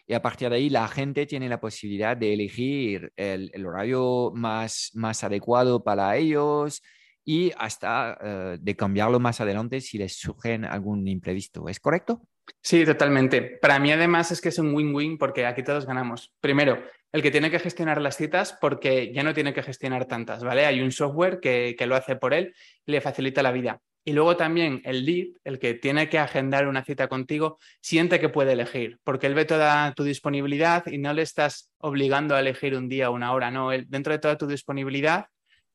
Y 0.08 0.14
a 0.14 0.22
partir 0.22 0.50
de 0.50 0.56
ahí 0.56 0.70
la 0.70 0.88
gente 0.88 1.26
tiene 1.26 1.50
la 1.50 1.60
posibilidad 1.60 2.16
de 2.16 2.34
elegir 2.34 3.12
el, 3.16 3.66
horario 3.66 4.32
más, 4.34 4.92
más 4.94 5.24
adecuado 5.24 5.84
para 5.84 6.16
ellos 6.16 6.82
y 7.26 7.52
hasta 7.58 8.18
eh, 8.22 8.58
de 8.60 8.76
cambiarlo 8.76 9.20
más 9.20 9.42
adelante 9.42 9.82
si 9.82 9.98
les 9.98 10.16
surge 10.16 10.56
algún 10.56 11.06
imprevisto. 11.08 11.68
¿Es 11.68 11.82
correcto? 11.82 12.22
Sí, 12.62 12.86
totalmente. 12.86 13.42
Para 13.62 13.80
mí 13.80 13.92
además 13.92 14.32
es 14.32 14.40
que 14.40 14.50
es 14.50 14.60
un 14.60 14.74
win-win 14.74 15.18
porque 15.18 15.46
aquí 15.46 15.62
todos 15.62 15.86
ganamos. 15.86 16.34
Primero, 16.40 16.82
el 17.12 17.22
que 17.22 17.32
tiene 17.32 17.52
que 17.52 17.60
gestionar 17.60 18.02
las 18.02 18.18
citas 18.18 18.58
porque 18.60 19.12
ya 19.14 19.24
no 19.24 19.34
tiene 19.34 19.54
que 19.54 19.64
gestionar 19.64 20.06
tantas, 20.06 20.44
¿vale? 20.44 20.66
Hay 20.66 20.82
un 20.82 20.92
software 20.92 21.40
que, 21.40 21.76
lo 21.86 21.96
hace 21.96 22.16
por 22.16 22.34
él 22.34 22.54
le 22.86 23.02
facilita 23.02 23.42
la 23.42 23.52
vida. 23.52 23.82
Y 24.08 24.14
luego 24.14 24.38
también 24.38 24.82
el 24.86 25.04
lead, 25.04 25.28
el 25.44 25.60
que 25.60 25.74
tiene 25.74 26.08
que 26.08 26.18
agendar 26.18 26.70
una 26.70 26.86
cita 26.86 27.10
contigo, 27.10 27.60
siente 27.82 28.22
que 28.22 28.30
puede 28.30 28.54
elegir, 28.54 29.00
porque 29.04 29.28
él 29.28 29.34
ve 29.34 29.44
toda 29.44 29.94
tu 29.96 30.06
disponibilidad 30.06 30.88
y 30.88 30.98
no 30.98 31.12
le 31.12 31.24
estás 31.24 31.70
obligando 31.78 32.34
a 32.34 32.40
elegir 32.40 32.78
un 32.78 32.88
día 32.88 33.10
o 33.10 33.14
una 33.14 33.34
hora, 33.34 33.52
no, 33.52 33.74
él, 33.74 33.84
dentro 33.90 34.14
de 34.14 34.20
toda 34.20 34.38
tu 34.38 34.48
disponibilidad 34.48 35.26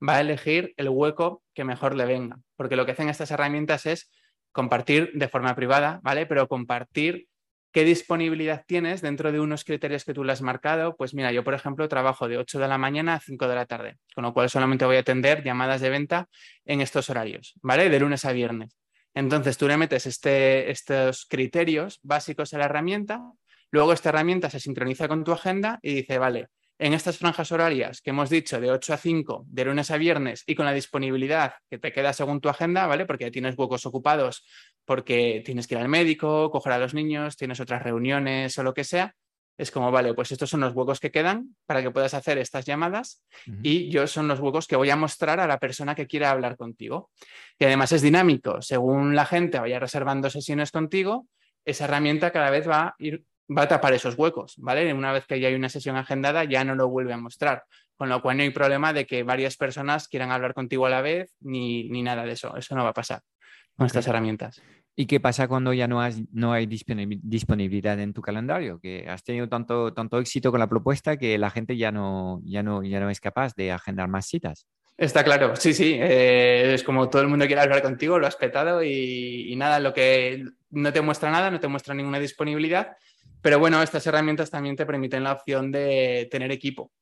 va 0.01 0.15
a 0.15 0.23
elegir 0.23 0.73
el 0.79 0.89
hueco 0.89 1.43
que 1.53 1.65
mejor 1.65 1.95
le 1.95 2.07
venga, 2.07 2.39
porque 2.57 2.75
lo 2.75 2.87
que 2.87 2.93
hacen 2.93 3.11
estas 3.11 3.31
herramientas 3.31 3.85
es 3.85 4.11
compartir 4.51 5.11
de 5.13 5.29
forma 5.29 5.55
privada, 5.55 6.01
¿vale? 6.03 6.25
Pero 6.25 6.49
compartir 6.49 7.27
qué 7.73 7.85
disponibilidad 7.85 8.65
tienes 8.67 9.01
dentro 9.01 9.33
de 9.33 9.41
unos 9.41 9.65
criterios 9.65 10.05
que 10.05 10.15
tú 10.15 10.25
le 10.25 10.33
has 10.33 10.43
marcado. 10.43 10.97
Pues 10.97 11.15
mira, 11.15 11.33
yo 11.33 11.43
por 11.43 11.55
ejemplo 11.55 11.89
trabajo 11.89 12.29
de 12.29 12.39
8 12.39 12.59
de 12.59 12.69
la 12.69 12.79
mañana 12.79 13.15
a 13.15 13.21
5 13.21 13.49
de 13.49 13.55
la 13.55 13.67
tarde, 13.67 13.97
con 14.15 14.25
lo 14.25 14.33
cual 14.33 14.51
solamente 14.51 14.85
voy 14.85 14.97
a 14.97 15.01
atender 15.01 15.43
llamadas 15.43 15.81
de 15.81 15.91
venta 15.91 16.29
en 16.65 16.81
estos 16.81 17.11
horarios, 17.11 17.55
¿vale? 17.63 17.89
De 17.89 17.99
lunes 17.99 18.25
a 18.25 18.33
viernes. 18.33 18.77
Entonces 19.15 19.59
tú 19.59 19.69
le 19.69 19.77
metes 19.77 20.07
este, 20.07 20.71
estos 20.71 21.27
criterios 21.27 22.01
básicos 22.03 22.55
a 22.55 22.59
la 22.59 22.67
herramienta, 22.67 23.23
luego 23.71 23.93
esta 23.93 24.11
herramienta 24.11 24.49
se 24.51 24.61
sincroniza 24.61 25.09
con 25.09 25.25
tu 25.25 25.33
agenda 25.33 25.79
y 25.83 25.95
dice, 25.95 26.19
vale, 26.19 26.49
en 26.83 26.95
estas 26.95 27.19
franjas 27.19 27.53
horarias 27.53 28.01
que 28.01 28.11
hemos 28.11 28.29
dicho 28.29 28.61
de 28.61 28.73
8 28.73 28.95
a 28.95 28.97
5, 28.97 29.45
de 29.47 29.65
lunes 29.65 29.91
a 29.93 29.99
viernes 29.99 30.43
y 30.47 30.57
con 30.57 30.67
la 30.67 30.73
disponibilidad 30.73 31.55
que 31.71 31.79
te 31.79 31.93
queda 31.93 32.13
según 32.13 32.41
tu 32.41 32.49
agenda, 32.49 32.87
¿vale? 32.87 33.07
Porque 33.07 33.31
tienes 33.31 33.57
huecos 33.57 33.87
ocupados, 33.87 34.45
porque 34.93 35.41
tienes 35.43 35.67
que 35.67 35.75
ir 35.75 35.81
al 35.81 35.89
médico, 35.89 36.51
coger 36.51 36.75
a 36.75 36.79
los 36.79 36.93
niños, 36.93 37.39
tienes 37.39 37.61
otras 37.61 37.83
reuniones 37.83 38.59
o 38.59 38.63
lo 38.63 38.75
que 38.75 38.85
sea. 38.85 39.15
Es 39.57 39.71
como, 39.71 39.91
vale, 39.91 40.13
pues 40.13 40.33
estos 40.33 40.51
son 40.51 40.61
los 40.61 40.75
huecos 40.75 41.01
que 41.01 41.11
quedan 41.11 41.57
para 41.65 41.81
que 41.81 41.91
puedas 41.91 42.13
hacer 42.13 42.37
estas 42.37 42.67
llamadas 42.67 43.25
y 43.63 43.89
yo 43.89 44.07
son 44.07 44.29
los 44.29 44.39
huecos 44.39 44.67
que 44.67 44.77
voy 44.77 44.91
a 44.91 44.97
mostrar 44.97 45.41
a 45.41 45.47
la 45.47 45.59
persona 45.59 45.95
que 45.95 46.07
quiera 46.07 46.31
hablar 46.31 46.59
contigo. 46.59 47.11
Y 47.59 47.65
además 47.65 47.93
es 47.93 48.03
dinámico, 48.03 48.61
según 48.61 49.17
la 49.17 49.25
gente 49.25 49.59
vaya 49.59 49.79
reservando 49.79 50.29
sesiones 50.29 50.71
contigo, 50.71 51.27
esa 51.65 51.87
herramienta 51.87 52.31
cada 52.31 52.51
vez 52.51 52.69
va 52.69 52.89
a 52.89 52.95
ir 52.99 53.25
va 53.57 53.63
a 53.63 53.69
tapar 53.69 53.95
esos 53.95 54.17
huecos, 54.19 54.55
¿vale? 54.59 54.93
Una 54.93 55.11
vez 55.11 55.27
que 55.27 55.41
ya 55.41 55.49
hay 55.49 55.55
una 55.55 55.71
sesión 55.71 55.97
agendada, 55.97 56.45
ya 56.45 56.65
no 56.65 56.75
lo 56.75 56.89
vuelve 56.89 57.15
a 57.15 57.19
mostrar. 57.19 57.65
Con 57.97 58.09
lo 58.09 58.21
cual 58.21 58.37
no 58.37 58.43
hay 58.43 58.51
problema 58.51 58.93
de 58.93 59.07
que 59.07 59.23
varias 59.23 59.57
personas 59.57 60.09
quieran 60.09 60.33
hablar 60.33 60.55
contigo 60.55 60.87
a 60.87 60.91
la 60.91 61.03
vez, 61.03 61.33
ni, 61.41 61.89
nada 62.03 62.25
de 62.25 62.33
eso. 62.33 62.57
Eso 62.57 62.75
no 62.75 62.85
va 62.85 62.91
a 62.91 62.95
pasar 62.95 63.23
con 63.77 63.87
estas 63.87 64.07
herramientas. 64.07 64.61
¿Y 64.95 65.07
qué 65.07 65.21
pasa 65.21 65.49
cuando 65.49 65.73
ya 65.73 65.89
no, 65.89 66.03
has, 66.03 66.21
no 66.33 66.53
hay 66.53 66.67
disponibilidad 66.67 67.99
en 67.99 68.13
tu 68.13 68.21
calendario? 68.21 68.79
Que 68.79 69.09
has 69.09 69.25
tenido 69.25 69.49
tanto, 69.49 69.95
tanto 69.95 70.19
éxito 70.19 70.51
con 70.51 70.61
la 70.61 70.69
propuesta 70.69 71.17
que 71.17 71.39
la 71.39 71.51
gente 71.51 71.77
ya 71.77 71.91
no, 71.91 72.43
ya, 72.45 72.63
no, 72.63 72.83
ya 72.83 73.01
no 73.01 73.09
es 73.09 73.21
capaz 73.21 73.55
de 73.55 73.73
agendar 73.73 74.09
más 74.09 74.27
citas. 74.27 74.67
Está 74.99 75.25
claro, 75.25 75.57
sí, 75.57 75.73
sí. 75.73 75.97
Eh, 75.99 76.75
es 76.75 76.85
como 76.85 77.09
todo 77.09 77.23
el 77.23 77.29
mundo 77.29 77.47
quiere 77.47 77.63
hablar 77.63 77.81
contigo, 77.81 78.19
lo 78.19 78.27
has 78.27 78.37
petado 78.37 78.83
y, 78.83 79.51
y, 79.51 79.57
nada, 79.57 79.81
lo 79.81 79.95
que 79.95 80.45
no 80.71 80.93
te 80.93 81.01
muestra 81.01 81.31
nada, 81.31 81.51
no 81.51 81.59
te 81.59 81.69
muestra 81.69 81.95
ninguna 81.95 82.19
disponibilidad 82.19 82.93
pero 83.43 83.59
bueno, 83.59 83.83
estas 83.83 84.07
herramientas 84.07 84.51
también 84.51 84.77
te 84.77 84.87
permiten 84.87 85.25
la 85.25 85.33
opción 85.33 85.73
de 85.73 86.29
tener 86.31 86.53
equipo 86.53 86.93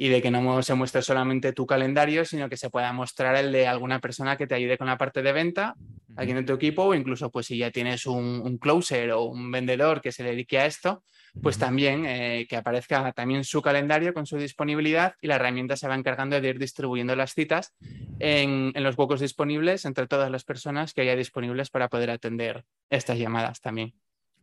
y 0.00 0.08
de 0.08 0.22
que 0.22 0.30
no 0.30 0.62
se 0.62 0.74
muestre 0.74 1.02
solamente 1.02 1.52
tu 1.52 1.66
calendario, 1.66 2.24
sino 2.24 2.48
que 2.48 2.56
se 2.56 2.70
pueda 2.70 2.92
mostrar 2.92 3.34
el 3.34 3.50
de 3.50 3.66
alguna 3.66 3.98
persona 3.98 4.36
que 4.36 4.46
te 4.46 4.54
ayude 4.54 4.78
con 4.78 4.86
la 4.86 4.96
parte 4.96 5.22
de 5.22 5.32
venta, 5.32 5.74
alguien 6.14 6.36
de 6.36 6.44
tu 6.44 6.52
equipo, 6.52 6.84
o 6.84 6.94
incluso 6.94 7.32
pues 7.32 7.46
si 7.46 7.58
ya 7.58 7.72
tienes 7.72 8.06
un, 8.06 8.58
closer 8.58 9.10
o 9.10 9.24
un 9.24 9.50
vendedor 9.50 10.00
que 10.00 10.12
se 10.12 10.22
dedique 10.22 10.56
a 10.60 10.66
esto, 10.66 11.02
pues 11.42 11.58
también 11.58 12.06
eh, 12.06 12.46
que 12.48 12.56
aparezca 12.56 13.10
también 13.10 13.42
su 13.42 13.60
calendario 13.60 14.14
con 14.14 14.24
su 14.24 14.36
disponibilidad 14.36 15.14
y 15.20 15.26
la 15.26 15.34
herramienta 15.34 15.76
se 15.76 15.88
va 15.88 15.96
encargando 15.96 16.40
de 16.40 16.48
ir 16.48 16.60
distribuyendo 16.60 17.16
las 17.16 17.34
citas 17.34 17.74
en, 18.20 18.70
en 18.76 18.82
los 18.84 18.96
huecos 18.96 19.18
disponibles 19.18 19.84
entre 19.84 20.06
todas 20.06 20.30
las 20.30 20.44
personas 20.44 20.94
que 20.94 21.00
haya 21.00 21.16
disponibles 21.16 21.70
para 21.70 21.88
poder 21.88 22.10
atender 22.10 22.64
estas 22.88 23.18
llamadas 23.18 23.60
también. 23.60 23.94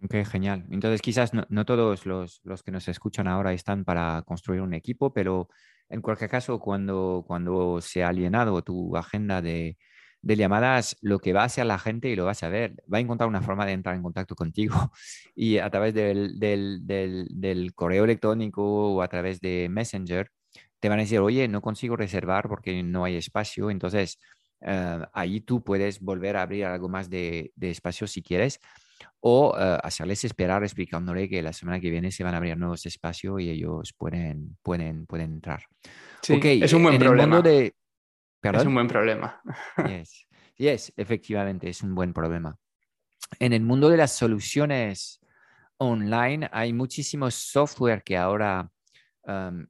Ok, 0.04 0.14
genial. 0.30 0.66
Entonces, 0.70 1.02
quizás 1.02 1.32
no, 1.34 1.66
todos 1.66 2.06
los, 2.06 2.42
que 2.64 2.72
nos 2.72 2.88
escuchan 2.88 3.28
ahora 3.28 3.54
están 3.54 3.86
para 3.86 4.22
construir 4.24 4.62
un 4.62 4.74
equipo, 4.74 5.14
pero 5.14 5.50
en 5.90 6.02
cualquier 6.02 6.30
caso, 6.30 6.60
cuando, 6.60 7.24
cuando 7.28 7.82
se 7.82 8.04
ha 8.04 8.10
alienado 8.10 8.62
tu 8.62 8.96
agenda 8.98 9.42
de, 9.42 9.78
llamadas, 10.22 10.98
lo 11.02 11.20
que 11.20 11.34
va 11.34 11.44
a 11.44 11.46
hacer 11.46 11.66
la 11.66 11.80
gente 11.80 12.10
y 12.10 12.16
lo 12.16 12.26
vas 12.26 12.44
a 12.44 12.50
ver, 12.50 12.76
va 12.92 12.98
a 12.98 13.02
encontrar 13.02 13.30
una 13.30 13.42
forma 13.42 13.66
de 13.66 13.74
entrar 13.74 13.96
en 13.96 14.04
contacto 14.04 14.36
contigo 14.36 14.76
y 15.36 15.58
a 15.60 15.70
través 15.70 15.94
del, 15.94 17.72
correo 17.76 18.04
electrónico 18.04 18.96
o 18.96 19.02
a 19.02 19.08
través 19.08 19.40
de 19.42 19.68
Messenger, 19.70 20.30
te 20.80 20.90
van 20.90 21.00
a 21.00 21.04
decir, 21.04 21.20
oye, 21.20 21.48
no 21.48 21.62
consigo 21.62 21.96
reservar 21.96 22.48
porque 22.50 22.84
no 22.84 23.06
hay 23.06 23.16
espacio. 23.16 23.70
Entonces, 23.72 24.20
eh, 24.62 25.00
ahí 25.14 25.42
tú 25.42 25.64
puedes 25.64 26.00
volver 26.00 26.38
a 26.38 26.44
abrir 26.44 26.66
algo 26.66 26.90
más 26.90 27.10
de, 27.10 27.52
de 27.56 27.72
espacio 27.72 28.08
si 28.08 28.22
quieres 28.22 28.60
o 29.20 29.56
eh, 29.58 29.78
hacerles 29.84 30.24
esperar 30.24 30.64
explicándole 30.64 31.28
que 31.30 31.42
la 31.42 31.54
semana 31.54 31.80
que 31.80 31.90
viene 31.90 32.12
se 32.12 32.24
van 32.24 32.34
a 32.34 32.38
abrir 32.38 32.58
nuevos 32.58 32.86
espacios 32.86 33.42
y 33.42 33.50
ellos 33.50 33.94
pueden, 33.98 34.58
pueden, 34.62 35.06
pueden 35.06 35.34
entrar. 35.34 35.66
Sí, 36.22 36.40
es 36.44 36.74
un 36.74 36.84
buen 36.84 37.00
problema. 37.00 37.42
de... 37.42 37.74
Es 38.42 38.66
un 38.66 38.76
buen 38.76 38.88
problema. 38.88 39.42
Yes. 39.88 40.28
yes, 40.56 40.94
efectivamente, 40.96 41.70
es 41.70 41.82
un 41.82 41.96
buen 41.96 42.14
problema. 42.14 42.56
En 43.40 43.54
el 43.54 43.62
mundo 43.62 43.90
de 43.90 43.98
las 43.98 44.12
soluciones 44.16 45.20
online 45.78 46.48
hay 46.52 46.72
muchísimos 46.72 47.34
software 47.34 48.04
que 48.04 48.18
ahora 48.18 48.70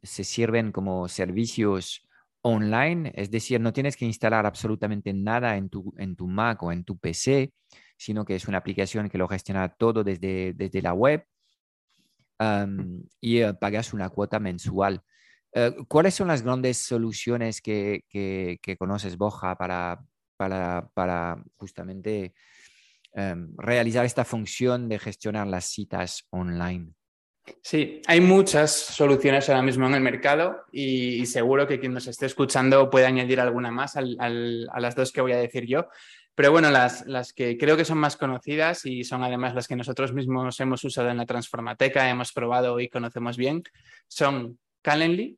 se 0.04 0.24
sirven 0.26 0.74
como 0.74 1.08
servicios 1.08 2.06
online, 2.42 3.12
es 3.16 3.32
decir, 3.32 3.60
no 3.60 3.74
tienes 3.74 3.98
que 3.98 4.06
instalar 4.06 4.46
absolutamente 4.46 5.12
nada 5.14 5.58
en 5.58 5.70
tu, 5.70 5.94
en 5.98 6.16
tu 6.16 6.28
Mac 6.28 6.62
o 6.62 6.72
en 6.72 6.84
tu 6.84 6.98
PC, 6.98 7.52
sino 7.98 8.26
que 8.26 8.36
es 8.36 8.48
una 8.48 8.58
aplicación 8.58 9.10
que 9.10 9.18
lo 9.18 9.28
gestiona 9.28 9.70
todo 9.70 10.04
desde, 10.04 10.54
desde 10.54 10.82
la 10.82 10.94
web 10.94 11.26
y 13.22 13.40
eh, 13.40 13.54
pagas 13.54 13.94
una 13.94 14.10
cuota 14.10 14.40
mensual. 14.40 15.02
Eh, 15.54 15.74
¿Cuáles 15.88 16.16
son 16.16 16.28
las 16.28 16.42
grandes 16.42 16.78
soluciones 16.78 17.62
que, 17.62 18.04
que, 18.10 18.78
conoces, 18.78 19.18
Boja, 19.18 19.56
para, 19.56 20.04
para, 20.36 20.90
para 20.94 21.42
justamente 21.56 22.34
em, 23.14 23.56
realizar 23.58 24.06
esta 24.06 24.26
función 24.26 24.90
de 24.90 25.00
gestionar 25.00 25.48
las 25.48 25.66
citas 25.66 26.28
online? 26.32 26.94
Sí, 27.62 28.02
hay 28.08 28.22
muchas 28.22 28.72
soluciones 28.72 29.48
ahora 29.50 29.62
mismo 29.62 29.86
en 29.88 29.94
el 29.94 30.02
mercado 30.02 30.64
y, 30.72 31.26
seguro 31.28 31.68
que 31.68 31.80
quien 31.80 31.94
nos 31.94 32.08
esté 32.08 32.26
escuchando 32.26 32.90
puede 32.90 33.06
añadir 33.06 33.40
alguna 33.40 33.72
más 33.72 33.96
a 33.96 34.02
las 34.02 34.96
dos 34.96 35.12
que 35.12 35.22
voy 35.22 35.34
a 35.34 35.38
decir 35.38 35.66
yo. 35.66 35.88
Pero 36.36 36.52
bueno, 36.52 36.70
las, 36.70 37.06
las, 37.08 37.34
que 37.34 37.58
creo 37.58 37.78
que 37.78 37.86
son 37.86 37.98
más 37.98 38.18
conocidas 38.18 38.86
y 38.86 39.04
son 39.04 39.24
además 39.24 39.56
las 39.56 39.68
que 39.68 39.76
nosotros 39.76 40.14
mismos 40.14 40.60
hemos 40.60 40.84
usado 40.84 41.10
en 41.10 41.18
la 41.18 41.26
Transformateca, 41.26 42.10
hemos 42.10 42.34
probado 42.34 42.80
y 42.80 42.90
conocemos 42.90 43.38
bien, 43.38 43.64
son 44.08 44.60
Calendly, 44.82 45.38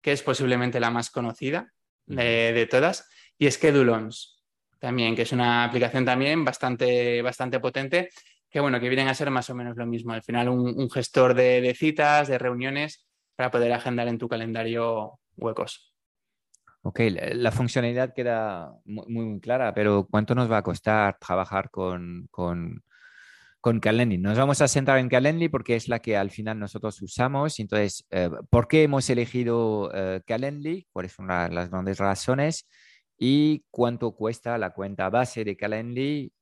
que 0.00 0.12
es 0.12 0.22
posiblemente 0.22 0.80
la 0.80 0.90
más 0.90 1.10
conocida 1.10 1.72
de, 2.06 2.52
de 2.54 2.66
todas, 2.66 3.08
y 3.36 3.50
Schedulons 3.50 4.42
también, 4.78 5.14
que 5.14 5.22
es 5.22 5.32
una 5.32 5.64
aplicación 5.64 6.04
también 6.04 6.44
bastante, 6.44 7.20
bastante 7.20 7.60
potente 7.60 8.08
que 8.50 8.60
bueno, 8.60 8.80
que 8.80 8.88
vienen 8.88 9.08
a 9.08 9.14
ser 9.14 9.30
más 9.30 9.50
o 9.50 9.54
menos 9.54 9.76
lo 9.76 9.86
mismo. 9.86 10.12
Al 10.12 10.22
final, 10.22 10.48
un, 10.48 10.90
gestor 10.90 11.34
de, 11.34 11.74
citas, 11.76 12.28
de 12.28 12.38
reuniones, 12.38 13.06
para 13.36 13.50
poder 13.50 13.72
agendar 13.72 14.08
en 14.08 14.18
tu 14.18 14.28
calendario 14.28 15.18
huecos. 15.36 15.92
Ok, 16.88 17.00
la, 17.34 17.52
funcionalidad 17.52 18.14
queda 18.14 18.72
muy, 18.86 19.04
muy, 19.08 19.40
clara, 19.40 19.74
pero 19.74 20.06
¿cuánto 20.10 20.34
nos 20.34 20.50
va 20.50 20.56
a 20.56 20.62
costar 20.62 21.18
trabajar 21.18 21.70
con, 21.70 22.28
con, 22.30 22.82
con 23.60 23.78
Calendly? 23.78 24.16
Nos 24.16 24.38
vamos 24.38 24.62
a 24.62 24.68
centrar 24.68 24.98
en 24.98 25.10
Calendly 25.10 25.50
porque 25.50 25.76
es 25.76 25.88
la 25.88 25.98
que 25.98 26.16
al 26.16 26.30
final 26.30 26.58
nosotros 26.58 27.02
usamos. 27.02 27.60
Entonces, 27.60 28.06
eh, 28.10 28.30
¿por 28.48 28.68
qué 28.68 28.84
hemos 28.84 29.10
elegido 29.10 29.90
eh, 29.94 30.22
Calendly? 30.26 30.86
¿Cuáles 30.90 31.12
son 31.12 31.28
las 31.28 31.70
grandes 31.70 31.98
razones? 31.98 32.66
y 33.18 33.64
cuánto 33.70 34.12
cuesta 34.12 34.56
la 34.58 34.70
cuenta 34.70 35.10
base 35.10 35.44
de 35.44 35.56
Calendly 35.56 36.32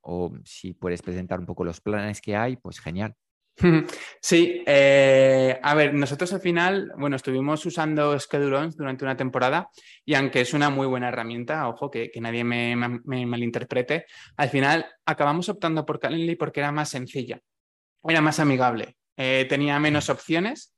o 0.00 0.32
si 0.44 0.72
puedes 0.72 1.02
presentar 1.02 1.40
un 1.40 1.46
poco 1.46 1.64
los 1.64 1.80
planes 1.80 2.20
que 2.20 2.36
hay, 2.36 2.56
pues 2.56 2.80
genial. 2.80 3.14
Sí, 4.20 4.62
eh, 4.66 5.58
a 5.62 5.74
ver, 5.74 5.94
nosotros 5.94 6.32
al 6.32 6.40
final, 6.40 6.92
bueno, 6.96 7.16
estuvimos 7.16 7.64
usando 7.66 8.18
Schedulons 8.18 8.76
durante 8.76 9.04
una 9.04 9.16
temporada 9.16 9.70
y 10.04 10.14
aunque 10.14 10.40
es 10.40 10.54
una 10.54 10.70
muy 10.70 10.86
buena 10.86 11.08
herramienta, 11.08 11.68
ojo, 11.68 11.90
que, 11.90 12.10
nadie 12.20 12.44
me, 12.44 12.76
malinterprete, 12.76 14.06
al 14.36 14.50
final 14.50 14.86
acabamos 15.06 15.48
optando 15.48 15.84
por 15.86 15.98
Calendly 15.98 16.36
porque 16.36 16.60
era 16.60 16.72
más 16.72 16.90
sencilla, 16.90 17.40
era 18.04 18.20
más 18.20 18.38
amigable, 18.40 18.96
eh, 19.16 19.46
tenía 19.48 19.78
menos 19.78 20.08
opciones, 20.10 20.74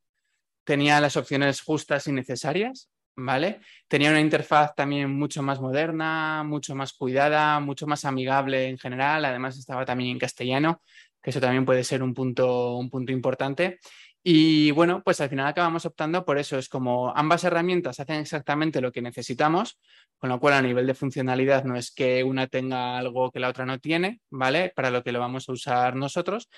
tenía 0.65 1.01
las 1.01 1.17
opciones 1.17 1.61
justas 1.63 2.07
y 2.07 2.13
necesarias 2.13 2.91
¿vale? 3.17 3.61
Tenía 3.89 4.11
una 4.11 4.21
interfaz 4.21 4.75
también 4.75 5.11
mucho 5.11 5.43
más 5.43 5.61
moderna, 5.61 6.43
mucho 6.45 6.75
más 6.75 6.93
cuidada, 6.93 7.61
mucho 7.61 7.87
más 7.87 8.05
amigable 8.05 8.69
en 8.69 8.79
general. 8.79 9.25
Además 9.25 9.59
estaba 9.59 9.85
también 9.85 10.11
en 10.11 10.19
castellano, 10.19 10.83
que 11.23 11.31
eso 11.31 11.41
también 11.41 11.65
puede 11.65 11.85
ser 11.85 12.03
un 12.03 12.15
punto, 12.15 12.77
un 12.77 12.91
punto 12.91 13.13
importante. 13.13 13.79
Y 14.23 14.71
bueno, 14.73 15.03
pues 15.03 15.21
al 15.23 15.31
final 15.31 15.47
acabamos 15.47 15.87
optando 15.87 16.25
por 16.25 16.39
eso. 16.39 16.59
Es 16.59 16.69
como 16.69 17.15
ambas 17.17 17.45
herramientas 17.45 18.01
hacen 18.01 18.21
exactamente 18.21 18.81
lo 18.81 18.93
que 18.93 19.01
necesitamos, 19.01 19.79
con 20.19 20.29
lo 20.29 20.39
cual 20.39 20.55
a 20.55 20.63
nivel 20.63 20.87
de 20.87 20.95
funcionalidad 20.95 21.65
no 21.65 21.77
es 21.77 21.91
que 21.91 22.23
una 22.23 22.47
tenga 22.47 22.99
algo 22.99 23.31
que 23.31 23.41
la 23.41 23.49
otra 23.49 23.65
no 23.65 23.79
tiene, 23.79 24.21
¿vale? 24.31 24.73
Para 24.77 24.91
lo 24.91 25.03
que 25.03 25.13
lo 25.13 25.21
vamos 25.21 25.49
a 25.49 25.53
usar 25.53 25.97
nosotros. 25.97 26.51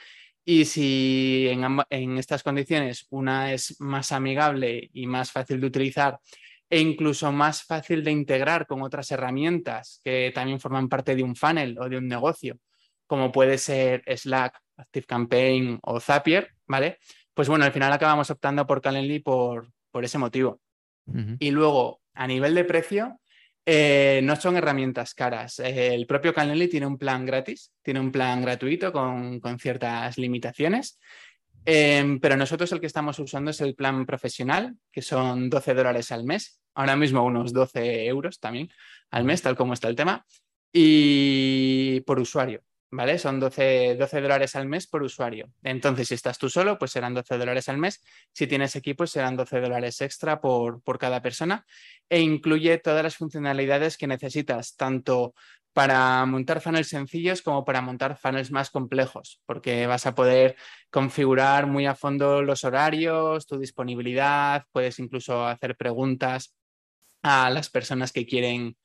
Y 0.44 0.64
si 0.64 1.48
en, 1.90 2.18
estas 2.18 2.42
condiciones 2.42 3.06
una 3.10 3.52
es 3.52 3.80
más 3.80 4.10
amigable 4.10 4.90
y 4.92 5.06
más 5.06 5.30
fácil 5.30 5.60
de 5.60 5.68
utilizar 5.68 6.18
e 6.68 6.80
incluso 6.80 7.30
más 7.30 7.62
fácil 7.62 8.02
de 8.02 8.10
integrar 8.10 8.66
con 8.66 8.82
otras 8.82 9.10
herramientas 9.12 10.00
que 10.02 10.32
también 10.34 10.58
forman 10.58 10.88
parte 10.88 11.14
de 11.14 11.22
un 11.22 11.36
funnel 11.36 11.78
o 11.78 11.88
de 11.88 11.98
un 11.98 12.08
negocio, 12.08 12.58
como 13.12 13.30
puede 13.30 13.58
ser 13.58 14.02
Slack, 14.06 14.58
ActiveCampaign 14.74 15.80
o 15.82 16.00
Zapier, 16.00 16.48
¿vale? 16.66 16.96
Pues 17.34 17.46
bueno, 17.46 17.66
al 17.66 17.72
final 17.72 17.92
acabamos 17.92 18.30
optando 18.30 18.66
por 18.66 18.80
Calendly 18.80 19.18
por, 19.18 19.70
por 19.90 20.02
ese 20.02 20.16
motivo. 20.16 20.62
Y 21.38 21.50
luego, 21.50 22.00
a 22.14 22.26
nivel 22.26 22.54
de 22.54 22.64
precio, 22.64 23.20
eh, 23.66 24.22
no 24.24 24.34
son 24.36 24.56
herramientas 24.56 25.12
caras. 25.12 25.58
Eh, 25.58 25.94
el 25.94 26.06
propio 26.06 26.32
Calendly 26.32 26.68
tiene 26.68 26.86
un 26.86 26.96
plan 26.96 27.26
gratis, 27.26 27.74
tiene 27.82 28.00
un 28.00 28.10
plan 28.10 28.40
gratuito 28.40 28.90
con, 28.94 29.42
ciertas 29.58 30.16
limitaciones, 30.16 30.98
em, 31.66 32.18
pero 32.18 32.38
nosotros 32.38 32.72
el 32.72 32.80
que 32.80 32.86
estamos 32.86 33.18
usando 33.18 33.50
es 33.50 33.60
el 33.60 33.74
plan 33.74 34.06
profesional, 34.06 34.74
que 34.90 35.02
son 35.02 35.50
12 35.50 35.74
dólares 35.74 36.10
al 36.12 36.24
mes, 36.24 36.62
ahora 36.74 36.96
mismo 36.96 37.22
unos 37.22 37.52
12 37.52 38.06
euros 38.06 38.40
también 38.40 38.70
al 39.10 39.24
mes, 39.24 39.42
tal 39.42 39.54
como 39.54 39.74
está 39.74 39.88
el 39.88 39.96
tema, 39.96 40.24
y 40.72 42.00
por 42.06 42.18
usuario. 42.18 42.62
¿Vale? 42.92 43.18
Son 43.18 43.40
12, 43.40 43.96
12, 43.96 44.20
dólares 44.20 44.54
al 44.54 44.68
mes 44.68 44.86
por 44.86 45.02
usuario. 45.02 45.50
Entonces, 45.62 46.08
si 46.08 46.14
estás 46.14 46.38
tú 46.38 46.50
solo, 46.50 46.78
pues 46.78 46.92
serán 46.92 47.14
12 47.14 47.38
dólares 47.38 47.68
al 47.70 47.78
mes. 47.78 48.04
Si 48.32 48.46
tienes 48.46 48.76
equipo, 48.76 49.06
serán 49.06 49.34
12 49.34 49.60
dólares 49.60 50.00
extra 50.02 50.40
por, 50.40 50.82
por 50.82 50.98
cada 50.98 51.22
persona 51.22 51.64
e 52.08 52.20
incluye 52.20 52.78
todas 52.78 53.02
las 53.02 53.16
funcionalidades 53.16 53.96
que 53.96 54.06
necesitas, 54.06 54.76
tanto 54.76 55.34
para 55.72 56.26
montar 56.26 56.60
funnels 56.60 56.88
sencillos 56.88 57.40
como 57.40 57.64
para 57.64 57.80
montar 57.80 58.18
funnels 58.18 58.50
más 58.50 58.68
complejos, 58.68 59.40
porque 59.46 59.86
vas 59.86 60.04
a 60.04 60.14
poder 60.14 60.54
configurar 60.90 61.66
muy 61.66 61.86
a 61.86 61.94
fondo 61.94 62.42
los 62.42 62.62
horarios, 62.64 63.46
tu 63.46 63.58
disponibilidad, 63.58 64.66
puedes 64.70 64.98
incluso 64.98 65.46
hacer 65.46 65.76
preguntas 65.76 66.54
a 67.22 67.48
las 67.48 67.70
personas 67.70 68.12
que 68.12 68.26
quieren 68.26 68.76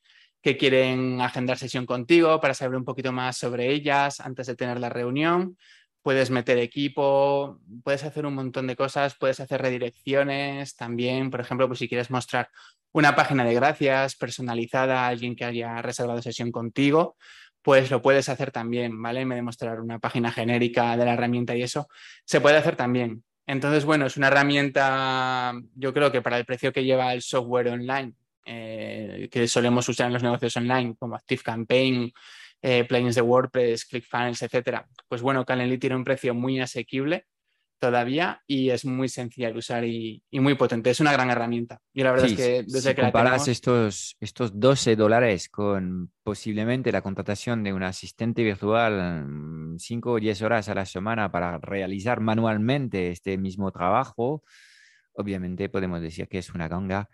que 0.42 0.58
quieren 0.58 1.20
agendar 1.22 1.58
sesión 1.58 1.86
contigo 1.86 2.40
para 2.40 2.54
saber 2.54 2.78
un 2.78 2.86
poquito 2.86 3.12
más 3.12 3.38
sobre 3.38 3.72
ellas 3.72 4.20
antes 4.20 4.48
de 4.48 4.56
tener 4.56 4.80
la 4.80 4.90
reunión. 4.90 5.58
Puedes 6.02 6.30
meter 6.30 6.58
equipo, 6.58 7.60
puedes 7.84 8.04
hacer 8.04 8.26
un 8.26 8.36
montón 8.36 8.68
de 8.68 8.76
cosas, 8.76 9.16
puedes 9.20 9.40
hacer 9.40 9.62
redirecciones 9.62 10.76
también, 10.76 11.30
por 11.30 11.42
ejemplo, 11.42 11.68
pues 11.68 11.80
si 11.80 11.90
quieres 11.90 12.10
mostrar 12.10 12.50
una 12.94 13.16
página 13.16 13.44
de 13.44 13.54
gracias 13.54 14.16
personalizada 14.16 15.02
a 15.02 15.08
alguien 15.08 15.36
que 15.36 15.46
haya 15.46 15.82
reservado 15.82 16.22
sesión 16.22 16.52
contigo, 16.52 17.18
pues 17.62 17.92
lo 17.92 18.02
puedes 18.02 18.30
hacer 18.30 18.52
también, 18.52 19.02
¿vale? 19.02 19.26
Me 19.26 19.36
de 19.36 19.42
mostrar 19.42 19.82
una 19.82 20.00
página 20.00 20.32
genérica 20.32 20.96
de 20.96 21.04
la 21.04 21.14
herramienta 21.14 21.56
y 21.56 21.64
eso, 21.64 21.88
se 22.24 22.40
puede 22.40 22.58
hacer 22.58 22.78
también. 22.78 23.24
Entonces, 23.46 23.86
bueno, 23.86 24.06
es 24.06 24.18
una 24.18 24.28
herramienta, 24.28 25.54
yo 25.76 25.94
creo 25.94 26.12
que 26.12 26.22
para 26.22 26.38
el 26.38 26.46
precio 26.46 26.72
que 26.72 26.84
lleva 26.86 27.14
el 27.14 27.22
software 27.22 27.70
online, 27.70 28.14
eh, 28.48 29.28
que 29.30 29.48
solemos 29.48 29.88
usar 29.90 30.08
en 30.08 30.14
los 30.14 30.24
negocios 30.24 30.56
online, 30.58 30.96
como 30.98 31.16
ActiveCampaign, 31.16 32.12
eh, 32.62 32.86
plugins 32.86 33.16
de 33.16 33.22
WordPress, 33.22 33.86
ClickFunnels, 33.86 34.42
etcétera. 34.42 34.88
Pues 35.08 35.22
bueno, 35.22 35.46
Calendly 35.46 35.78
tiene 35.78 35.96
un 35.96 36.04
precio 36.04 36.34
muy 36.34 36.60
asequible 36.60 37.26
todavía 37.80 38.42
y 38.48 38.70
es 38.70 38.86
muy 38.86 39.10
sencilla 39.10 39.52
de 39.52 39.58
usar 39.58 39.86
y, 39.86 40.24
muy 40.32 40.56
potente. 40.56 40.90
Es 40.90 41.00
una 41.00 41.14
gran 41.14 41.30
herramienta. 41.30 41.80
Y 41.94 42.04
la 42.04 42.12
verdad 42.12 42.28
es 42.28 42.36
que 42.36 42.64
desde 42.64 42.96
que 42.96 43.02
comparas 43.02 43.48
estos, 43.48 44.18
estos 44.20 44.60
12 44.60 44.96
dólares 44.96 45.50
con 45.50 46.12
posiblemente 46.24 46.92
la 46.92 47.02
contratación 47.02 47.64
de 47.64 47.74
un 47.74 47.84
asistente 47.84 48.44
virtual 48.44 49.26
5 49.78 50.10
mm, 50.10 50.12
o 50.12 50.20
10 50.20 50.42
horas 50.42 50.70
a 50.70 50.76
la 50.76 50.86
semana 50.86 51.32
para 51.32 51.58
realizar 51.60 52.20
manualmente 52.20 53.12
este 53.12 53.38
mismo 53.38 53.72
trabajo, 53.72 54.44
obviamente 55.14 55.70
podemos 55.70 56.02
decir 56.02 56.28
que 56.28 56.40
es 56.40 56.50
una 56.50 56.68
ganga. 56.68 57.10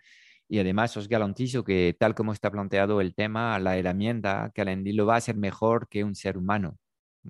Y 0.48 0.58
además 0.58 0.96
os 0.96 1.08
garantizo 1.08 1.64
que 1.64 1.96
tal 1.98 2.14
como 2.14 2.32
está 2.32 2.50
planteado 2.50 3.00
el 3.00 3.14
tema, 3.14 3.58
la 3.58 3.76
herramienta 3.76 4.50
Calendly 4.54 4.92
lo 4.92 5.06
va 5.06 5.14
a 5.14 5.18
hacer 5.18 5.36
mejor 5.36 5.88
que 5.88 6.04
un 6.04 6.14
ser 6.14 6.36
humano. 6.38 6.76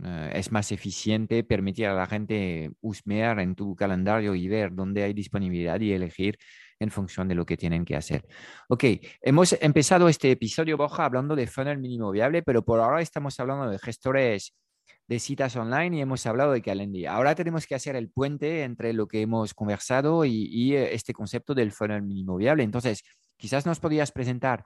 Eh, 0.03 0.33
es 0.35 0.51
más 0.51 0.73
eficiente 0.73 1.45
permitir 1.45 1.87
a 1.87 1.95
la 1.95 2.07
gente 2.07 2.73
husmear 2.81 3.39
en 3.39 3.55
tu 3.55 3.77
calendario 3.77 4.35
y 4.35 4.49
ver 4.49 4.75
dónde 4.75 5.05
hay 5.05 5.13
disponibilidad 5.13 5.81
y 5.81 5.93
elegir 5.93 6.37
en 6.81 6.91
función 6.91 7.29
de 7.29 7.37
lo 7.37 7.47
que 7.47 7.57
tienen 7.57 7.85
que 7.85 7.97
hacer. 7.97 8.27
Ok, 8.69 8.85
hemos 9.23 9.53
empezado 9.61 10.09
este 10.09 10.33
episodio, 10.33 10.77
Boja, 10.77 11.05
hablando 11.05 11.37
de 11.37 11.47
funnel 11.47 11.79
mínimo 11.79 12.11
viable, 12.11 12.43
pero 12.43 12.65
por 12.65 12.81
ahora 12.81 13.01
estamos 13.01 13.39
hablando 13.39 13.69
de 13.69 13.79
gestores 13.79 14.53
de 15.07 15.19
citas 15.19 15.55
online 15.57 15.99
y 15.99 16.01
hemos 16.01 16.27
hablado 16.27 16.53
de 16.53 16.63
Calendly. 16.63 17.07
Ahora 17.07 17.35
tenemos 17.35 17.67
que 17.67 17.75
hacer 17.75 17.97
el 17.97 18.09
puente 18.09 18.63
entre 18.63 18.93
lo 18.93 19.07
que 19.07 19.21
hemos 19.21 19.55
conversado 19.55 20.25
y, 20.25 20.75
eh, 20.75 20.95
este 20.95 21.13
concepto 21.13 21.55
del 21.55 21.73
funnel 21.73 22.03
mínimo 22.03 22.37
viable. 22.37 22.63
Entonces, 22.63 23.03
quizás 23.37 23.67
nos 23.67 23.81
podrías 23.81 24.13
presentar 24.13 24.65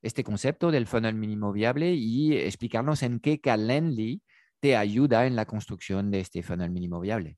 este 0.00 0.24
concepto 0.24 0.70
del 0.70 0.86
funnel 0.86 1.14
mínimo 1.14 1.52
viable 1.52 1.92
y 1.92 2.36
explicarnos 2.36 3.02
en 3.02 3.20
qué 3.20 3.40
Calendly 3.40 4.22
te 4.60 4.76
ayuda 4.76 5.26
en 5.26 5.36
la 5.36 5.46
construcción 5.46 6.10
de 6.10 6.20
este 6.20 6.42
funnel 6.42 6.70
mínimo 6.70 7.00
viable. 7.00 7.36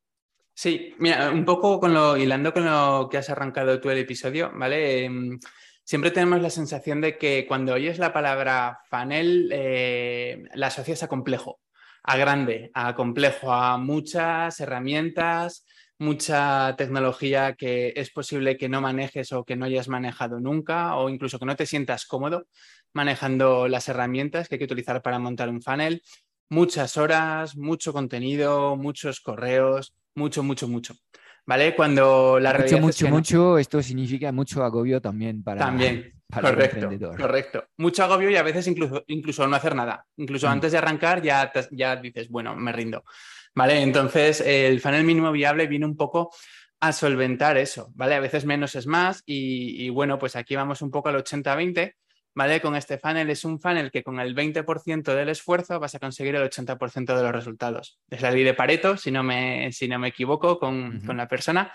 Sí, 0.55 0.95
mira, 0.99 1.31
un 1.31 1.45
poco 1.45 1.79
con 1.79 1.93
lo, 1.93 2.17
hilando 2.17 2.53
con 2.53 2.65
lo 2.65 3.09
que 3.11 3.19
has 3.19 3.29
arrancado 3.29 3.81
tú 3.81 3.91
el 3.91 3.99
episodio, 3.99 4.51
¿vale? 4.55 5.05
Em, 5.05 5.39
siempre 5.85 6.11
tenemos 6.11 6.41
la 6.41 6.51
sensación 6.51 7.01
de 7.01 7.19
que 7.19 7.45
cuando 7.47 7.75
oyes 7.75 7.99
la 7.99 8.13
palabra 8.13 8.79
funnel, 8.89 9.51
eh, 9.53 10.45
la 10.55 10.69
asocias 10.69 11.03
a 11.03 11.09
complejo, 11.09 11.61
a 12.07 12.16
grande, 12.16 12.71
a 12.73 12.95
complejo, 12.95 13.53
a 13.53 13.79
muchas 13.79 14.61
herramientas, 14.61 15.66
mucha 15.99 16.75
tecnología 16.77 17.55
que 17.55 17.92
es 17.97 18.11
posible 18.11 18.57
que 18.57 18.69
no 18.69 18.81
manejes 18.81 19.33
o 19.33 19.45
que 19.45 19.57
no 19.57 19.64
hayas 19.64 19.88
manejado 19.88 20.38
nunca 20.38 20.95
o 20.97 21.09
incluso 21.09 21.38
que 21.38 21.47
no 21.47 21.57
te 21.57 21.66
sientas 21.66 22.07
cómodo 22.07 22.47
manejando 22.92 23.69
las 23.69 23.88
herramientas 23.88 24.49
que 24.49 24.55
hay 24.55 24.59
que 24.61 24.64
utilizar 24.64 25.03
para 25.03 25.19
montar 25.19 25.49
un 25.49 25.61
funnel. 25.61 26.03
Muchas 26.49 26.97
horas, 26.97 27.57
mucho 27.57 27.92
contenido, 27.92 28.77
muchos 28.77 29.21
correos, 29.21 29.95
mucho, 30.14 30.42
mucho, 30.42 30.69
mucho. 30.69 30.95
¿Vale? 31.45 31.77
Cuando 31.77 32.40
la 32.40 32.53
mucho, 32.53 32.79
mucho, 32.79 33.09
mucho, 33.09 33.59
esto 33.59 33.83
significa 33.83 34.33
mucho 34.33 34.64
agobio 34.64 35.01
también 35.01 35.42
para, 35.42 35.61
también, 35.61 36.15
correcto, 36.33 36.89
Correcto. 37.17 37.65
Mucho 37.77 38.05
agobio 38.05 38.31
y 38.31 38.37
a 38.37 38.43
veces 38.43 38.67
incluso, 38.67 39.05
incluso 39.07 39.47
no 39.47 39.57
hacer 39.57 39.75
nada. 39.75 40.05
Incluso 40.17 40.47
mm. 40.49 40.51
antes 40.51 40.73
de 40.73 40.79
arrancar 40.79 41.23
ya, 41.23 41.53
ya 41.71 41.97
dices, 41.97 42.29
bueno, 42.29 42.57
me 42.57 42.73
rindo. 42.73 43.05
¿vale? 43.57 43.81
Entonces, 43.81 44.41
el 44.43 44.81
funnel 44.81 45.03
mínimo 45.03 45.33
viable 45.33 45.67
viene 45.67 45.87
un 45.87 45.97
poco 45.97 46.31
a 46.79 46.93
solventar 46.93 47.57
eso, 47.57 47.91
¿vale? 47.95 48.15
A 48.15 48.21
veces 48.21 48.45
menos 48.45 48.75
es 48.75 48.87
más 48.87 49.23
y, 49.25 49.89
bueno, 49.89 50.19
pues 50.19 50.37
aquí 50.37 50.55
vamos 50.55 50.83
un 50.83 50.91
poco 50.91 51.09
al 51.09 51.17
80-20, 51.17 51.95
¿vale? 52.35 52.61
Con 52.61 52.77
este 52.77 52.99
funnel 52.99 53.31
es 53.31 53.47
un 53.47 53.59
funnel 53.59 53.91
que 53.91 54.03
con 54.03 54.21
el 54.21 54.37
20% 54.37 55.03
del 55.03 55.31
esfuerzo 55.31 55.81
vas 55.81 55.95
a 55.95 55.99
conseguir 55.99 56.37
el 56.37 56.49
80% 56.49 57.17
de 57.17 57.23
los 57.23 57.33
resultados. 57.33 57.99
Es 58.11 58.21
la 58.21 58.31
ley 58.31 58.45
de 58.45 58.53
Pareto, 58.53 58.99
si 58.99 59.11
no 59.11 59.23
me, 59.23 59.73
si 59.73 59.89
no 59.89 59.99
me 59.99 60.09
equivoco, 60.09 60.59
con, 60.59 61.01
la 61.17 61.27
persona. 61.27 61.73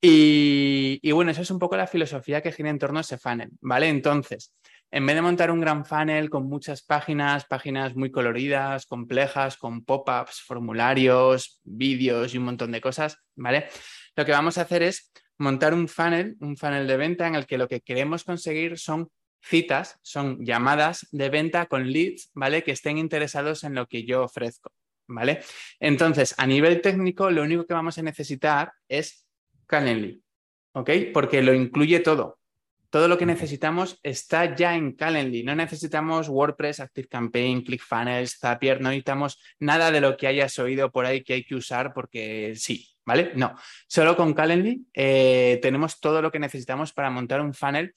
Y, 0.00 1.10
bueno, 1.12 1.30
eso 1.30 1.42
es 1.42 1.50
un 1.50 1.58
poco 1.58 1.76
la 1.76 1.86
filosofía 1.86 2.42
que 2.42 2.52
gira 2.52 2.70
en 2.70 2.78
torno 2.78 2.98
a 2.98 3.02
ese 3.02 3.18
funnel, 3.18 3.50
¿vale? 3.60 3.88
Entonces, 3.88 4.52
en 4.90 5.04
vez 5.04 5.16
de 5.16 5.22
montar 5.22 5.50
un 5.50 5.60
gran 5.60 5.84
funnel 5.84 6.30
con 6.30 6.48
muchas 6.48 6.82
páginas, 6.82 7.44
páginas 7.46 7.96
muy 7.96 8.10
coloridas, 8.10 8.86
complejas, 8.86 9.56
con 9.56 9.84
pop-ups, 9.84 10.42
formularios, 10.42 11.60
vídeos 11.64 12.34
y 12.34 12.38
un 12.38 12.44
montón 12.44 12.72
de 12.72 12.80
cosas, 12.80 13.18
¿vale? 13.34 13.68
Lo 14.14 14.24
que 14.24 14.32
vamos 14.32 14.58
a 14.58 14.62
hacer 14.62 14.82
es 14.82 15.12
montar 15.38 15.74
un 15.74 15.88
funnel, 15.88 16.36
un 16.40 16.56
funnel 16.56 16.86
de 16.86 16.96
venta 16.96 17.26
en 17.26 17.34
el 17.34 17.46
que 17.46 17.58
lo 17.58 17.68
que 17.68 17.80
queremos 17.80 18.22
conseguir 18.22 18.78
son 18.78 19.10
citas, 19.42 19.98
son 20.02 20.44
llamadas 20.44 21.06
de 21.10 21.28
venta 21.30 21.66
con 21.66 21.90
leads, 21.90 22.30
¿vale? 22.34 22.62
Que 22.62 22.72
estén 22.72 22.98
interesados 22.98 23.64
en 23.64 23.74
lo 23.74 23.86
que 23.86 24.04
yo 24.04 24.24
ofrezco, 24.24 24.72
¿vale? 25.08 25.40
Entonces, 25.80 26.34
a 26.38 26.46
nivel 26.46 26.80
técnico, 26.80 27.30
lo 27.30 27.42
único 27.42 27.66
que 27.66 27.74
vamos 27.74 27.98
a 27.98 28.02
necesitar 28.02 28.72
es 28.88 29.25
Calendly, 29.66 30.22
¿ok? 30.72 30.90
Porque 31.12 31.42
lo 31.42 31.54
incluye 31.54 32.00
todo. 32.00 32.38
Todo 32.90 33.08
lo 33.08 33.18
que 33.18 33.26
necesitamos 33.26 33.98
está 34.02 34.54
ya 34.54 34.74
en 34.74 34.92
Calendly. 34.92 35.42
No 35.42 35.54
necesitamos 35.54 36.28
WordPress, 36.28 36.80
ActiveCampaign, 36.80 37.62
ClickFunnels, 37.62 38.38
Zapier. 38.38 38.80
No 38.80 38.88
necesitamos 38.88 39.38
nada 39.58 39.90
de 39.90 40.00
lo 40.00 40.16
que 40.16 40.28
hayas 40.28 40.58
oído 40.58 40.90
por 40.90 41.04
ahí 41.04 41.22
que 41.22 41.34
hay 41.34 41.44
que 41.44 41.56
usar 41.56 41.92
porque 41.92 42.54
sí, 42.56 42.88
¿vale? 43.04 43.32
No. 43.34 43.54
Solo 43.88 44.16
con 44.16 44.32
Calendly 44.34 44.86
eh, 44.94 45.58
tenemos 45.60 46.00
todo 46.00 46.22
lo 46.22 46.30
que 46.30 46.38
necesitamos 46.38 46.92
para 46.92 47.10
montar 47.10 47.40
un 47.40 47.52
funnel 47.52 47.92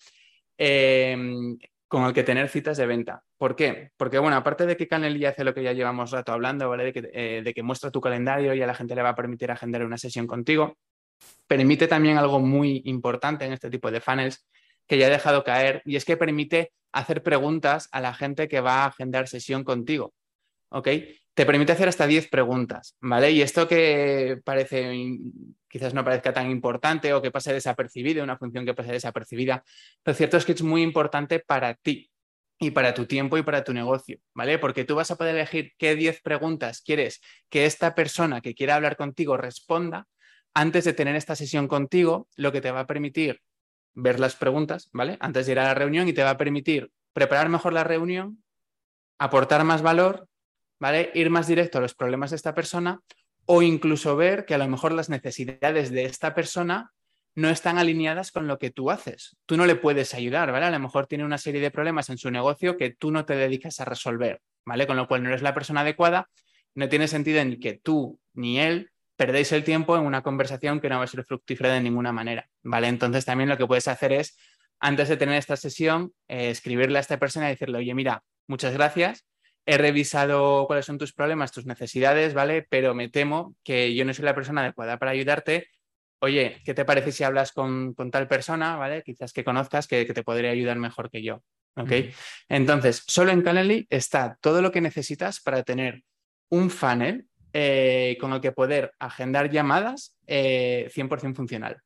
em, 0.58 1.58
con 1.88 2.03
el 2.05 2.13
que 2.13 2.23
tener 2.23 2.49
citas 2.49 2.77
de 2.77 2.88
venta. 2.88 3.23
¿Por 3.38 3.55
qué? 3.55 3.91
Porque, 3.95 4.19
bueno, 4.19 4.36
aparte 4.36 4.65
de 4.65 4.75
que 4.75 4.88
Calendly 4.88 5.23
hace 5.25 5.43
lo 5.43 5.53
que 5.53 5.63
ya 5.63 5.71
llevamos 5.71 6.12
rato 6.12 6.34
hablando, 6.34 6.67
¿vale? 6.67 6.86
De 6.86 6.93
que, 6.93 7.10
eh, 7.13 7.41
de 7.43 7.53
que 7.53 7.63
muestra 7.63 7.89
tu 7.91 8.01
calendario 8.01 8.53
y 8.53 8.62
a 8.62 8.67
la 8.67 8.73
gente 8.73 8.95
le 8.95 9.03
va 9.03 9.10
a 9.10 9.15
permitir 9.15 9.49
agendar 9.49 9.86
una 9.86 9.97
sesión 9.97 10.27
contigo, 10.27 10.77
permite 11.47 11.88
también 11.88 12.17
algo 12.17 12.39
muy 12.39 12.82
importante 12.86 13.45
en 13.45 13.53
este 13.53 13.69
tipo 13.69 13.91
de 13.91 14.01
funnels, 14.01 14.45
que 14.88 14.97
ya 14.97 15.08
he 15.08 15.12
dejado 15.12 15.43
caer 15.43 15.82
y 15.86 15.95
es 15.95 16.05
que 16.05 16.17
permite 16.17 16.71
hacer 16.91 17.23
preguntas 17.23 17.89
a 17.91 18.01
la 18.01 18.13
gente 18.13 18.47
que 18.47 18.62
va 18.62 18.84
a 18.84 18.88
agendar 18.88 19.27
sesión 19.27 19.63
contigo. 19.63 20.13
¿Ok? 20.69 20.88
Te 21.34 21.45
permite 21.45 21.71
hacer 21.71 21.88
hasta 21.88 22.05
10 22.05 22.29
preguntas, 22.29 22.95
¿vale? 22.99 23.32
Y 23.32 23.41
esto 23.41 23.67
que 23.67 24.39
parece, 24.43 25.17
quizás 25.67 25.93
no 25.93 26.03
parezca 26.03 26.34
tan 26.34 26.51
importante 26.51 27.13
o 27.13 27.21
que 27.21 27.32
pase 27.32 27.53
desapercibido, 27.53 28.23
una 28.23 28.38
función 28.38 28.65
que 28.65 28.73
pase 28.73 28.91
desapercibida, 28.91 29.63
lo 30.03 30.13
cierto 30.13 30.38
es 30.38 30.45
que 30.45 30.51
es 30.51 30.62
muy 30.62 30.84
importante 30.84 31.39
para 31.39 31.75
ti 31.75 32.12
y 32.60 32.71
para 32.71 32.93
tu 32.93 33.05
tiempo 33.05 33.38
y 33.38 33.43
para 33.43 33.63
tu 33.63 33.73
negocio, 33.73 34.19
¿vale? 34.34 34.60
Porque 34.60 34.84
tú 34.84 34.95
vas 34.95 35.12
a 35.12 35.15
poder 35.15 35.36
elegir 35.36 35.71
qué 35.77 35.95
10 35.95 36.21
preguntas 36.21 36.82
quieres 36.82 37.21
que 37.49 37.65
esta 37.65 37.95
persona 37.95 38.41
que 38.41 38.53
quiera 38.53 38.75
hablar 38.75 38.97
contigo 38.97 39.38
responda 39.38 40.08
antes 40.53 40.85
de 40.85 40.93
tener 40.93 41.15
esta 41.15 41.35
sesión 41.35 41.67
contigo, 41.67 42.27
lo 42.35 42.51
que 42.51 42.62
te 42.62 42.71
va 42.71 42.81
a 42.81 42.88
permitir 42.88 43.41
ver 43.93 44.19
las 44.19 44.35
preguntas, 44.35 44.89
¿vale? 44.93 45.17
Antes 45.19 45.45
de 45.45 45.53
ir 45.53 45.59
a 45.59 45.65
la 45.65 45.73
reunión 45.73 46.07
y 46.07 46.13
te 46.13 46.23
va 46.23 46.31
a 46.31 46.38
permitir 46.38 46.91
preparar 47.13 47.49
mejor 47.49 47.73
la 47.73 47.83
reunión, 47.83 48.43
aportar 49.17 49.63
más 49.63 49.81
valor, 49.81 50.27
¿vale? 50.79 51.12
Ir 51.13 51.29
más 51.29 51.47
directo 51.47 51.77
a 51.77 51.81
los 51.81 51.95
problemas 51.95 52.29
de 52.29 52.38
esta 52.38 52.53
persona 52.53 53.01
o 53.45 53.62
incluso 53.62 54.15
ver 54.15 54.45
que 54.45 54.53
a 54.53 54.57
lo 54.57 54.67
mejor 54.67 54.91
las 54.91 55.09
necesidades 55.09 55.91
de 55.91 56.05
esta 56.05 56.33
persona 56.35 56.91
no 57.35 57.49
están 57.49 57.77
alineadas 57.77 58.31
con 58.31 58.47
lo 58.47 58.57
que 58.59 58.69
tú 58.69 58.91
haces. 58.91 59.38
Tú 59.45 59.55
no 59.57 59.65
le 59.65 59.75
puedes 59.75 60.13
ayudar, 60.13 60.51
¿vale? 60.51 60.65
A 60.65 60.71
lo 60.71 60.79
mejor 60.79 61.07
tiene 61.07 61.25
una 61.25 61.38
serie 61.38 61.62
de 61.62 61.71
problemas 61.71 62.09
en 62.09 62.17
su 62.17 62.31
negocio 62.31 62.77
que 62.77 62.91
tú 62.91 63.12
no 63.12 63.25
te 63.25 63.35
dedicas 63.35 63.79
a 63.79 63.85
resolver, 63.85 64.41
¿vale? 64.65 64.88
Con 64.88 64.97
lo 64.97 65.07
cual 65.07 65.23
no 65.23 65.29
eres 65.29 65.41
la 65.41 65.53
persona 65.53 65.81
adecuada, 65.81 66.29
no 66.75 66.89
tiene 66.89 67.07
sentido 67.07 67.43
ni 67.43 67.59
que 67.59 67.73
tú 67.73 68.19
ni 68.33 68.59
él 68.59 68.91
perdéis 69.19 69.51
el 69.51 69.65
tiempo 69.65 69.97
en 69.97 70.05
una 70.05 70.23
conversación 70.23 70.79
que 70.79 70.88
no 70.88 70.97
va 70.97 71.03
a 71.03 71.08
ser 71.08 71.25
fructífera 71.25 71.73
de 71.73 71.82
ninguna 71.82 72.13
manera, 72.13 72.49
¿vale? 72.63 72.88
Entonces 72.88 73.25
también 73.25 73.49
lo 73.49 73.58
que 73.58 73.67
puedes 73.67 73.89
hacer 73.89 74.13
es, 74.13 74.38
antes 74.79 75.10
de 75.10 75.17
tener 75.17 75.36
esta 75.36 75.58
sesión, 75.58 76.13
eh, 76.29 76.49
escribirle 76.49 76.99
a 76.99 77.01
esta 77.01 77.19
persona 77.19 77.47
y 77.47 77.49
decirle, 77.49 77.79
oye, 77.79 77.93
mira, 77.93 78.23
muchas 78.47 78.73
gracias, 78.73 79.27
he 79.65 79.77
revisado 79.77 80.65
cuáles 80.67 80.86
son 80.86 80.97
tus 80.97 81.12
problemas, 81.12 81.51
tus 81.51 81.65
necesidades, 81.65 82.34
¿vale? 82.34 82.65
Pero 82.69 82.95
me 82.95 83.10
temo 83.10 83.58
que 83.62 83.93
yo 83.93 84.05
no 84.05 84.13
soy 84.13 84.23
la 84.23 84.34
persona 84.34 84.62
adecuada 84.62 84.97
para 84.97 85.12
ayudarte. 85.12 85.67
Oye, 86.21 86.62
¿qué 86.63 86.73
te 86.73 86.86
parece 86.86 87.12
si 87.12 87.25
hablas 87.25 87.51
con, 87.51 87.93
tal 87.95 88.29
persona, 88.29 88.77
¿vale? 88.77 89.03
Quizás 89.03 89.34
que 89.34 89.43
conozcas 89.43 89.86
que, 89.86 90.05
te 90.05 90.23
podría 90.23 90.51
ayudar 90.51 90.77
mejor 90.77 91.12
que 91.12 91.21
yo, 91.21 91.43
¿ok? 91.75 91.91
Entonces, 92.47 93.03
solo 93.05 93.32
en 93.32 93.41
Calendly 93.41 93.86
está 93.89 94.38
todo 94.39 94.62
lo 94.62 94.71
que 94.71 94.79
necesitas 94.79 95.41
para 95.41 95.63
tener 95.63 96.03
un 96.49 96.69
funnel 96.69 97.28
eh, 97.53 98.17
con 98.19 98.33
el 98.33 98.41
que 98.41 98.51
poder 98.51 98.93
agendar 98.99 99.49
llamadas 99.49 100.17
100% 100.27 101.31
eh, 101.31 101.33
funcional. 101.33 101.77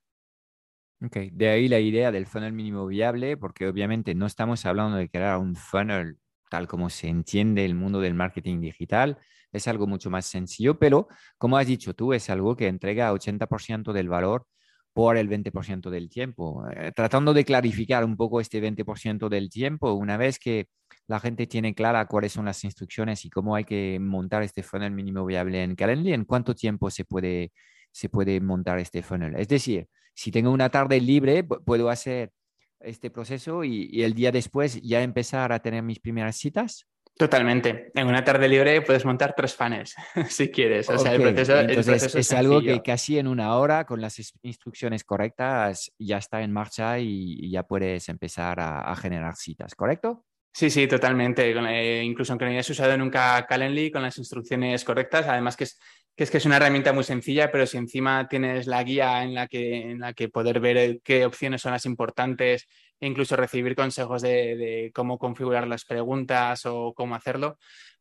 Ok, 1.01 1.17
de 1.31 1.49
ahí 1.49 1.67
la 1.67 1.79
idea 1.79 2.11
del 2.11 2.27
funnel 2.27 2.53
mínimo 2.53 2.87
viable, 2.87 3.35
porque 3.35 3.67
obviamente 3.67 4.15
no 4.15 4.25
estamos 4.25 4.65
hablando 4.65 4.97
de 4.97 5.09
crear 5.09 5.37
un 5.37 5.55
funnel 5.55 6.17
tal 6.49 6.67
como 6.67 6.89
se 6.89 7.07
entiende 7.07 7.65
el 7.65 7.73
mundo 7.73 7.99
del 7.99 8.13
marketing 8.13 8.61
digital, 8.61 9.17
es 9.51 9.67
algo 9.67 9.87
mucho 9.87 10.09
más 10.09 10.27
sencillo, 10.27 10.77
pero 10.77 11.07
como 11.37 11.57
has 11.57 11.65
dicho 11.65 11.93
tú, 11.95 12.13
es 12.13 12.29
algo 12.29 12.55
que 12.55 12.67
entrega 12.67 13.11
80% 13.11 13.91
del 13.91 14.07
valor 14.07 14.45
por 14.93 15.17
el 15.17 15.27
20% 15.27 15.89
del 15.89 16.09
tiempo. 16.09 16.63
Eh, 16.69 16.91
tratando 16.95 17.33
de 17.33 17.43
clarificar 17.43 18.05
un 18.05 18.15
poco 18.15 18.39
este 18.39 18.61
20% 18.61 19.29
del 19.29 19.49
tiempo, 19.49 19.93
una 19.93 20.17
vez 20.17 20.37
que 20.37 20.67
la 21.07 21.19
gente 21.19 21.47
tiene 21.47 21.75
clara 21.75 22.05
cuáles 22.05 22.31
son 22.31 22.45
las 22.45 22.63
instrucciones 22.63 23.25
y 23.25 23.29
cómo 23.29 23.55
hay 23.55 23.65
que 23.65 23.97
montar 23.99 24.43
este 24.43 24.63
funnel 24.63 24.91
mínimo 24.91 25.25
viable 25.25 25.63
en 25.63 25.75
Calendly, 25.75 26.13
en 26.13 26.25
cuánto 26.25 26.55
tiempo 26.55 26.89
se 26.89 27.05
puede, 27.05 27.51
se 27.91 28.09
puede 28.09 28.39
montar 28.39 28.79
este 28.79 29.03
funnel. 29.03 29.35
Es 29.37 29.47
decir, 29.47 29.87
si 30.13 30.31
tengo 30.31 30.51
una 30.51 30.69
tarde 30.69 31.01
libre, 31.01 31.43
puedo 31.43 31.89
hacer 31.89 32.31
este 32.79 33.09
proceso 33.09 33.63
y, 33.63 34.03
el 34.03 34.13
día 34.13 34.31
después 34.31 34.81
ya 34.81 35.01
empezar 35.01 35.51
a 35.51 35.59
tener 35.59 35.83
mis 35.83 35.99
primeras 35.99 36.37
citas. 36.37 36.87
Totalmente. 37.15 37.91
En 37.93 38.07
una 38.07 38.23
tarde 38.23 38.47
libre 38.47 38.81
puedes 38.81 39.05
montar 39.05 39.35
tres 39.35 39.55
funnels 39.55 39.93
si 40.29 40.49
quieres. 40.49 40.89
O 40.89 40.97
sea, 40.97 41.13
el 41.13 41.21
proceso, 41.21 41.59
Entonces, 41.59 42.15
es 42.15 42.33
algo 42.33 42.61
que 42.61 42.81
casi 42.81 43.19
en 43.19 43.27
una 43.27 43.55
hora, 43.57 43.85
con 43.85 44.01
las 44.01 44.19
instrucciones 44.41 45.03
correctas, 45.03 45.91
ya 45.99 46.17
está 46.17 46.41
en 46.41 46.51
marcha 46.51 46.99
y, 46.99 47.51
ya 47.51 47.63
puedes 47.63 48.09
empezar 48.09 48.59
a 48.59 48.95
generar 48.95 49.35
citas, 49.35 49.75
¿correcto? 49.75 50.25
Sí, 50.55 50.69
sí, 50.69 50.87
totalmente. 50.87 51.49
Eh, 51.51 52.03
incluso 52.03 52.31
aunque 52.31 52.45
no 52.45 52.51
hayas 52.51 52.69
usado 52.69 52.95
nunca 52.95 53.43
Calendly 53.47 53.91
con 53.91 54.03
las 54.03 54.17
instrucciones 54.19 54.83
correctas, 54.83 55.25
además 55.27 55.57
que 55.57 55.63
es, 55.63 55.79
que 56.15 56.23
es 56.25 56.31
que 56.31 56.37
es 56.37 56.45
una 56.45 56.57
herramienta 56.57 56.93
muy 56.93 57.03
sencilla, 57.03 57.51
pero 57.51 57.65
si 57.65 57.77
encima 57.77 58.27
tienes 58.27 58.67
la 58.67 58.83
guía 58.83 59.23
en 59.23 59.33
la 59.33 59.47
que, 59.47 59.91
en 59.91 59.99
la 59.99 60.13
que 60.13 60.29
poder 60.29 60.59
ver 60.59 61.01
qué 61.03 61.25
opciones 61.25 61.61
son 61.63 61.71
las 61.71 61.85
importantes 61.87 62.67
e 62.99 63.07
incluso 63.07 63.35
recibir 63.35 63.75
consejos 63.75 64.21
de, 64.21 64.91
cómo 64.93 65.17
configurar 65.17 65.67
las 65.67 65.85
preguntas 65.85 66.65
o 66.67 66.93
cómo 66.93 67.15
hacerlo, 67.15 67.57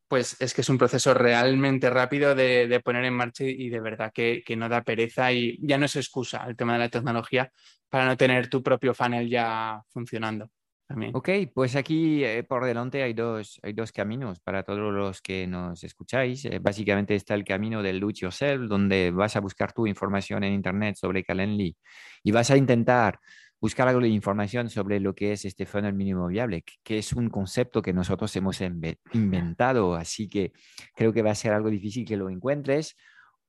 pues 0.08 0.36
es 0.40 0.52
que 0.54 0.60
es 0.60 0.68
un 0.68 0.78
proceso 0.78 1.14
realmente 1.14 1.88
rápido 1.90 2.34
de, 2.34 2.80
poner 2.84 3.04
en 3.06 3.14
marcha 3.14 3.44
y 3.44 3.70
de 3.70 3.80
verdad 3.80 4.12
que, 4.12 4.42
que, 4.44 4.56
no 4.56 4.68
da 4.68 4.82
pereza 4.82 5.32
y 5.32 5.58
ya 5.62 5.78
no 5.78 5.86
es 5.86 5.96
excusa 5.96 6.44
el 6.46 6.56
tema 6.56 6.74
de 6.74 6.80
la 6.80 6.88
tecnología 6.90 7.50
para 7.88 8.06
no 8.06 8.16
tener 8.16 8.48
tu 8.48 8.62
propio 8.62 8.94
funnel 8.94 9.28
ya 9.30 9.82
funcionando. 9.88 10.50
También. 10.92 11.12
Ok, 11.14 11.28
pues 11.54 11.74
aquí 11.76 12.22
eh, 12.24 12.44
por 12.44 12.64
delante 12.64 13.02
hay 13.02 13.14
dos, 13.14 13.58
hay 13.62 13.72
dos 13.72 13.92
caminos 13.92 14.40
para 14.40 14.62
todos 14.62 14.92
los 14.92 15.20
que 15.22 15.46
nos 15.46 15.82
escucháis. 15.84 16.44
Eh, 16.44 16.58
básicamente 16.60 17.14
está 17.14 17.34
el 17.34 17.44
camino 17.44 17.82
del 17.82 17.98
do 17.98 18.10
it 18.10 18.16
yourself, 18.16 18.68
donde 18.68 19.10
vas 19.10 19.34
a 19.36 19.40
buscar 19.40 19.72
tu 19.72 19.86
información 19.86 20.44
en 20.44 20.52
Internet 20.52 20.96
sobre 20.96 21.24
Calendly 21.24 21.76
y 22.22 22.30
vas 22.30 22.50
a 22.50 22.56
intentar 22.56 23.18
buscar 23.60 23.88
algo 23.88 24.00
de 24.00 24.08
información 24.08 24.68
sobre 24.68 24.98
lo 24.98 25.14
que 25.14 25.32
es 25.32 25.44
este 25.44 25.66
funnel 25.66 25.94
mínimo 25.94 26.26
viable, 26.26 26.64
que 26.82 26.98
es 26.98 27.12
un 27.12 27.30
concepto 27.30 27.80
que 27.80 27.92
nosotros 27.92 28.34
hemos 28.34 28.60
inventado, 28.60 29.94
así 29.94 30.28
que 30.28 30.52
creo 30.96 31.12
que 31.12 31.22
va 31.22 31.30
a 31.30 31.36
ser 31.36 31.52
algo 31.52 31.70
difícil 31.70 32.04
que 32.04 32.16
lo 32.16 32.28
encuentres. 32.28 32.96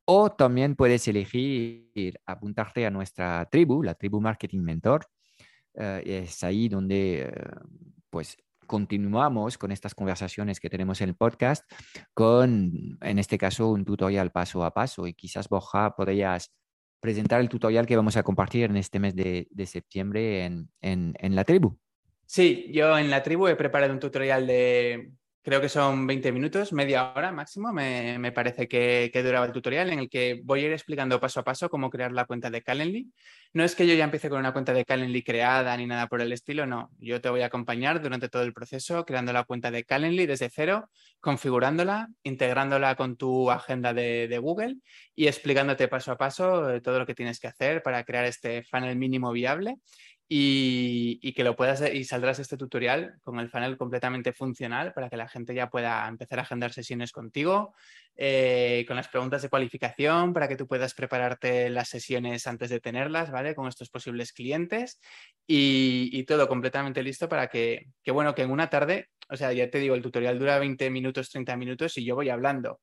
O 0.06 0.32
también 0.32 0.76
puedes 0.76 1.08
elegir 1.08 2.20
apuntarte 2.26 2.86
a 2.86 2.92
nuestra 2.92 3.48
tribu, 3.50 3.82
la 3.82 3.96
tribu 3.96 4.22
Marketing 4.22 4.60
Mentor. 4.60 5.08
Eh, 5.76 6.26
es 6.26 6.44
ahí 6.44 6.70
donde 6.70 7.22
eh, 7.22 7.32
pues 8.10 8.38
continuamos 8.68 9.58
con 9.58 9.72
estas 9.72 9.94
conversaciones 9.94 10.60
que 10.60 10.70
tenemos 10.70 11.02
en 11.02 11.10
el 11.10 11.16
podcast 11.16 11.70
con, 12.14 12.98
en 13.02 13.20
este 13.20 13.38
caso, 13.38 13.70
un 13.70 13.86
tutorial 13.86 14.32
paso 14.32 14.64
a 14.64 14.74
paso. 14.74 15.08
Y 15.08 15.14
quizás, 15.14 15.50
Borja, 15.50 15.96
podrías 15.96 16.52
presentar 17.00 17.42
el 17.42 17.50
tutorial 17.50 17.86
que 17.86 17.98
vamos 17.98 18.16
a 18.16 18.24
compartir 18.24 18.64
en 18.66 18.78
este 18.78 19.00
mes 19.00 19.16
de, 19.16 19.48
septiembre 19.66 20.46
en, 20.46 20.70
en, 20.82 21.36
la 21.36 21.44
tribu. 21.44 21.78
Sí, 22.26 22.70
yo 22.72 22.98
en 22.98 23.10
la 23.10 23.22
tribu 23.22 23.48
he 23.48 23.56
preparado 23.56 23.92
un 23.92 24.00
tutorial 24.00 24.48
de, 24.48 25.12
creo 25.44 25.60
que 25.60 25.68
son 25.68 26.08
20 26.08 26.32
minutos, 26.32 26.72
media 26.72 27.14
hora 27.14 27.32
máximo, 27.34 27.74
me, 27.74 28.32
parece 28.32 28.68
que, 28.68 29.10
que, 29.12 29.24
duraba 29.24 29.46
el 29.46 29.52
tutorial, 29.52 29.90
en 29.92 30.00
el 30.00 30.10
que 30.10 30.40
voy 30.44 30.62
a 30.62 30.68
ir 30.68 30.72
explicando 30.72 31.20
paso 31.20 31.42
a 31.42 31.44
paso 31.44 31.70
cómo 31.70 31.90
crear 31.90 32.14
la 32.14 32.26
cuenta 32.26 32.50
de 32.50 32.64
Calendly. 32.64 33.12
No 33.52 33.64
es 33.64 33.76
que 33.76 33.86
yo 33.86 33.94
ya 33.94 34.06
empiece 34.06 34.30
con 34.30 34.40
una 34.40 34.54
cuenta 34.54 34.74
de 34.74 34.86
Calendly 34.86 35.22
creada 35.22 35.76
ni 35.76 35.86
nada 35.86 36.08
por 36.08 36.22
el 36.22 36.32
estilo, 36.32 36.66
no. 36.66 36.90
Yo 36.98 37.20
te 37.20 37.30
voy 37.30 37.42
a 37.42 37.48
acompañar 37.48 38.02
durante 38.02 38.30
todo 38.30 38.44
el 38.44 38.54
proceso 38.54 39.06
creando 39.06 39.34
la 39.34 39.44
cuenta 39.44 39.70
de 39.70 39.84
Calendly 39.84 40.26
desde 40.26 40.50
cero, 40.50 40.90
configurándola, 41.20 42.08
integrándola 42.24 42.96
con 42.96 43.18
tu 43.18 43.52
agenda 43.52 43.94
de, 43.94 44.30
de 44.30 44.38
Google 44.38 44.78
y 45.14 45.28
explicándote 45.28 45.90
paso 45.90 46.14
a 46.14 46.18
paso 46.18 46.70
eh, 46.70 46.80
todo 46.80 47.00
lo 47.00 47.06
que 47.06 47.16
tienes 47.16 47.40
que 47.40 47.48
hacer 47.48 47.84
para 47.84 48.06
crear 48.06 48.26
este 48.26 48.64
funnel 48.64 48.96
mínimo 48.96 49.32
viable 49.34 49.76
y, 50.36 51.34
que 51.34 51.44
lo 51.44 51.56
puedas 51.56 51.84
y 51.94 52.04
saldrás 52.06 52.40
este 52.40 52.58
tutorial 52.58 53.20
con 53.22 53.40
el 53.40 53.50
funnel 53.50 53.78
completamente 53.78 54.34
funcional 54.34 54.92
para 54.92 55.08
que 55.08 55.16
la 55.16 55.28
gente 55.28 55.54
ya 55.54 55.70
pueda 55.70 56.08
empezar 56.08 56.40
a 56.40 56.42
agendar 56.42 56.74
sesiones 56.74 57.12
contigo, 57.12 57.76
eh, 58.16 58.84
con 58.88 58.96
las 58.96 59.10
preguntas 59.10 59.44
de 59.44 59.50
cualificación 59.50 60.34
para 60.34 60.48
que 60.48 60.56
tú 60.56 60.66
puedas 60.68 60.96
prepararte 60.96 61.70
las 61.70 61.90
sesiones 61.90 62.48
antes 62.48 62.72
de 62.72 62.80
tenerlas, 62.80 63.30
¿vale? 63.30 63.54
Con 63.54 63.68
estos 63.68 63.92
posibles 63.92 64.34
clientes 64.34 65.00
y, 65.46 66.24
todo 66.24 66.48
completamente 66.48 67.04
listo 67.04 67.30
para 67.30 67.48
que, 67.48 67.90
que, 68.02 68.12
bueno, 68.12 68.34
que 68.34 68.42
en 68.42 68.50
una 68.50 68.70
tarde, 68.70 69.10
o 69.30 69.38
sea, 69.38 69.54
ya 69.54 69.70
te 69.70 69.78
digo, 69.78 69.94
el 69.94 70.02
tutorial 70.02 70.40
dura 70.40 70.58
20 70.58 70.90
minutos, 70.90 71.30
30 71.30 71.58
minutos 71.58 71.96
y 71.98 72.06
yo 72.06 72.16
voy 72.16 72.30
hablando 72.30 72.80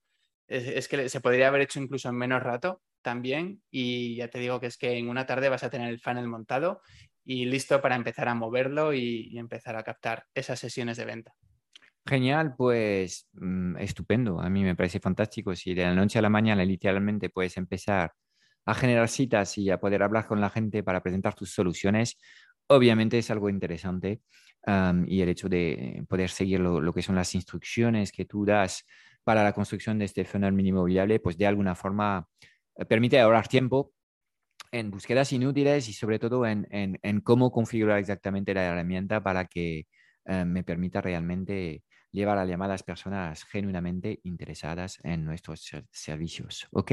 es, 0.50 0.88
que 0.88 1.08
se 1.08 1.20
podría 1.20 1.48
haber 1.48 1.62
hecho 1.62 1.80
incluso 1.80 2.08
en 2.08 2.16
menos 2.16 2.42
rato 2.42 2.82
también 3.02 3.62
y 3.70 4.16
ya 4.16 4.28
te 4.28 4.40
digo 4.40 4.60
que 4.60 4.66
es 4.66 4.76
que 4.76 4.98
en 4.98 5.08
una 5.08 5.24
tarde 5.24 5.48
vas 5.48 5.62
a 5.62 5.70
tener 5.70 5.88
el 5.88 6.00
funnel 6.00 6.26
montado 6.26 6.82
y 7.24 7.44
listo 7.44 7.80
para 7.80 7.96
empezar 7.96 8.28
a 8.28 8.34
moverlo 8.34 8.92
y, 8.94 9.36
empezar 9.38 9.76
a 9.76 9.82
captar 9.82 10.24
esas 10.34 10.58
sesiones 10.58 10.96
de 10.96 11.04
venta. 11.04 11.34
Genial, 12.06 12.54
pues 12.56 13.28
mm, 13.32 13.76
estupendo. 13.78 14.40
A 14.40 14.48
mí 14.48 14.64
me 14.64 14.74
parece 14.74 15.00
fantástico. 15.00 15.54
Si 15.54 15.74
de 15.74 15.82
la 15.82 15.94
noche 15.94 16.18
a 16.18 16.22
la 16.22 16.30
mañana 16.30 16.64
literalmente 16.64 17.30
puedes 17.30 17.56
empezar 17.56 18.12
a 18.64 18.74
generar 18.74 19.08
citas 19.08 19.56
y 19.58 19.70
a 19.70 19.78
poder 19.78 20.02
hablar 20.02 20.26
con 20.26 20.40
la 20.40 20.50
gente 20.50 20.82
para 20.82 21.02
presentar 21.02 21.34
tus 21.34 21.50
soluciones, 21.52 22.18
obviamente 22.68 23.18
es 23.18 23.30
algo 23.30 23.48
interesante. 23.48 24.20
y 25.06 25.20
el 25.22 25.28
hecho 25.28 25.48
de 25.48 26.04
poder 26.08 26.30
seguir 26.30 26.60
lo, 26.60 26.92
que 26.92 27.02
son 27.02 27.16
las 27.16 27.34
instrucciones 27.34 28.12
que 28.12 28.26
tú 28.26 28.44
das 28.44 28.84
para 29.24 29.42
la 29.42 29.52
construcción 29.52 29.98
de 29.98 30.04
este 30.06 30.24
funnel 30.24 30.52
mínimo 30.52 30.84
viable, 30.84 31.20
pues 31.20 31.36
de 31.36 31.46
alguna 31.46 31.74
forma 31.74 32.28
eh, 32.76 32.84
permite 32.84 33.20
ahorrar 33.20 33.48
tiempo 33.48 33.92
en 34.72 34.90
búsquedas 34.90 35.32
inútiles 35.32 35.88
y 35.88 35.92
sobre 35.92 36.18
todo 36.18 36.46
en, 36.46 36.98
cómo 37.24 37.50
configurar 37.50 37.98
exactamente 37.98 38.54
la 38.54 38.64
herramienta 38.64 39.22
para 39.22 39.46
que 39.46 39.86
eh, 40.26 40.44
me 40.44 40.62
permita 40.62 41.00
realmente 41.00 41.82
llevar 42.12 42.38
a 42.38 42.44
llamadas 42.44 42.82
personas 42.82 43.44
genuinamente 43.44 44.20
interesadas 44.24 44.98
en 45.04 45.24
nuestros 45.24 45.70
servicios. 45.90 46.66
¿Ok? 46.72 46.92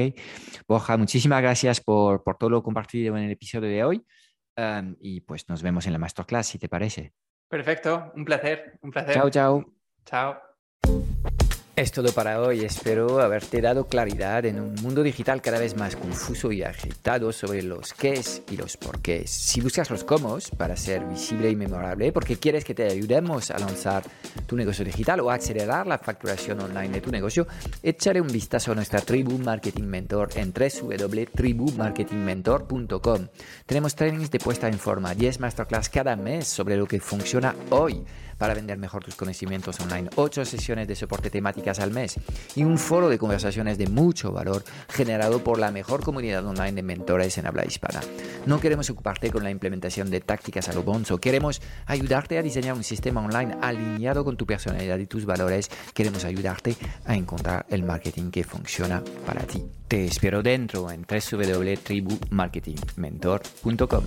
Borja, 0.66 0.96
muchísimas 0.96 1.42
gracias 1.42 1.80
por, 1.80 2.22
todo 2.38 2.50
lo 2.50 2.62
compartido 2.62 3.16
en 3.16 3.24
el 3.24 3.32
episodio 3.32 3.68
de 3.68 3.84
hoy 3.84 4.06
um, 4.56 4.94
y 5.00 5.20
pues 5.20 5.48
nos 5.48 5.62
vemos 5.62 5.86
en 5.86 5.92
la 5.92 5.98
masterclass, 5.98 6.46
si 6.46 6.58
te 6.58 6.68
parece. 6.68 7.12
Perfecto, 7.48 8.12
un 8.14 8.24
placer, 8.24 8.78
un 8.82 8.90
placer. 8.90 9.14
Chao, 9.14 9.30
chao. 9.30 9.74
Chao. 10.04 10.38
Es 11.78 11.92
todo 11.92 12.10
para 12.10 12.40
hoy. 12.40 12.64
Espero 12.64 13.20
haberte 13.20 13.60
dado 13.60 13.86
claridad 13.86 14.44
en 14.46 14.58
un 14.58 14.74
mundo 14.82 15.04
digital 15.04 15.40
cada 15.40 15.60
vez 15.60 15.76
más 15.76 15.94
confuso 15.94 16.50
y 16.50 16.64
agitado 16.64 17.30
sobre 17.30 17.62
los 17.62 17.92
qués 17.92 18.42
y 18.50 18.56
los 18.56 18.76
porqués. 18.76 19.30
Si 19.30 19.60
buscas 19.60 19.88
los 19.88 20.02
cómo 20.02 20.36
para 20.56 20.76
ser 20.76 21.04
visible 21.04 21.50
y 21.50 21.54
memorable, 21.54 22.10
porque 22.10 22.36
quieres 22.36 22.64
que 22.64 22.74
te 22.74 22.82
ayudemos 22.82 23.52
a 23.52 23.60
lanzar 23.60 24.02
tu 24.46 24.56
negocio 24.56 24.84
digital 24.84 25.20
o 25.20 25.30
a 25.30 25.34
acelerar 25.34 25.86
la 25.86 25.98
facturación 25.98 26.58
online 26.58 26.94
de 26.94 27.00
tu 27.00 27.12
negocio, 27.12 27.46
échale 27.80 28.20
un 28.20 28.26
vistazo 28.26 28.72
a 28.72 28.74
nuestra 28.74 29.00
tribu 29.00 29.38
Marketing 29.38 29.84
Mentor 29.84 30.30
en 30.34 30.52
www.tribumarketingmentor.com. 30.52 33.28
Tenemos 33.66 33.94
trainings 33.94 34.32
de 34.32 34.40
puesta 34.40 34.66
en 34.66 34.80
forma, 34.80 35.14
10 35.14 35.38
masterclass 35.38 35.88
cada 35.90 36.16
mes 36.16 36.48
sobre 36.48 36.76
lo 36.76 36.88
que 36.88 36.98
funciona 36.98 37.54
hoy 37.70 38.04
para 38.38 38.54
vender 38.54 38.78
mejor 38.78 39.04
tus 39.04 39.16
conocimientos 39.16 39.78
online, 39.80 40.08
8 40.14 40.44
sesiones 40.44 40.88
de 40.88 40.94
soporte 40.94 41.28
al 41.68 41.90
mes 41.90 42.14
y 42.56 42.64
un 42.64 42.78
foro 42.78 43.10
de 43.10 43.18
conversaciones 43.18 43.76
de 43.76 43.88
mucho 43.88 44.32
valor 44.32 44.64
generado 44.88 45.44
por 45.44 45.58
la 45.58 45.70
mejor 45.70 46.02
comunidad 46.02 46.46
online 46.46 46.72
de 46.72 46.82
mentores 46.82 47.36
en 47.36 47.46
habla 47.46 47.66
hispana. 47.66 48.00
No 48.46 48.58
queremos 48.60 48.88
ocuparte 48.88 49.30
con 49.30 49.44
la 49.44 49.50
implementación 49.50 50.08
de 50.08 50.20
tácticas 50.20 50.70
a 50.70 50.72
lo 50.72 50.82
bonzo, 50.82 51.18
queremos 51.18 51.60
ayudarte 51.84 52.38
a 52.38 52.42
diseñar 52.42 52.74
un 52.74 52.84
sistema 52.84 53.22
online 53.22 53.54
alineado 53.60 54.24
con 54.24 54.38
tu 54.38 54.46
personalidad 54.46 54.98
y 54.98 55.06
tus 55.06 55.26
valores, 55.26 55.70
queremos 55.92 56.24
ayudarte 56.24 56.74
a 57.04 57.14
encontrar 57.14 57.66
el 57.68 57.82
marketing 57.82 58.30
que 58.30 58.44
funciona 58.44 59.02
para 59.26 59.42
ti. 59.42 59.62
Te 59.86 60.06
espero 60.06 60.42
dentro 60.42 60.90
en 60.90 61.04
www.tribumarketingmentor.com. 61.06 64.04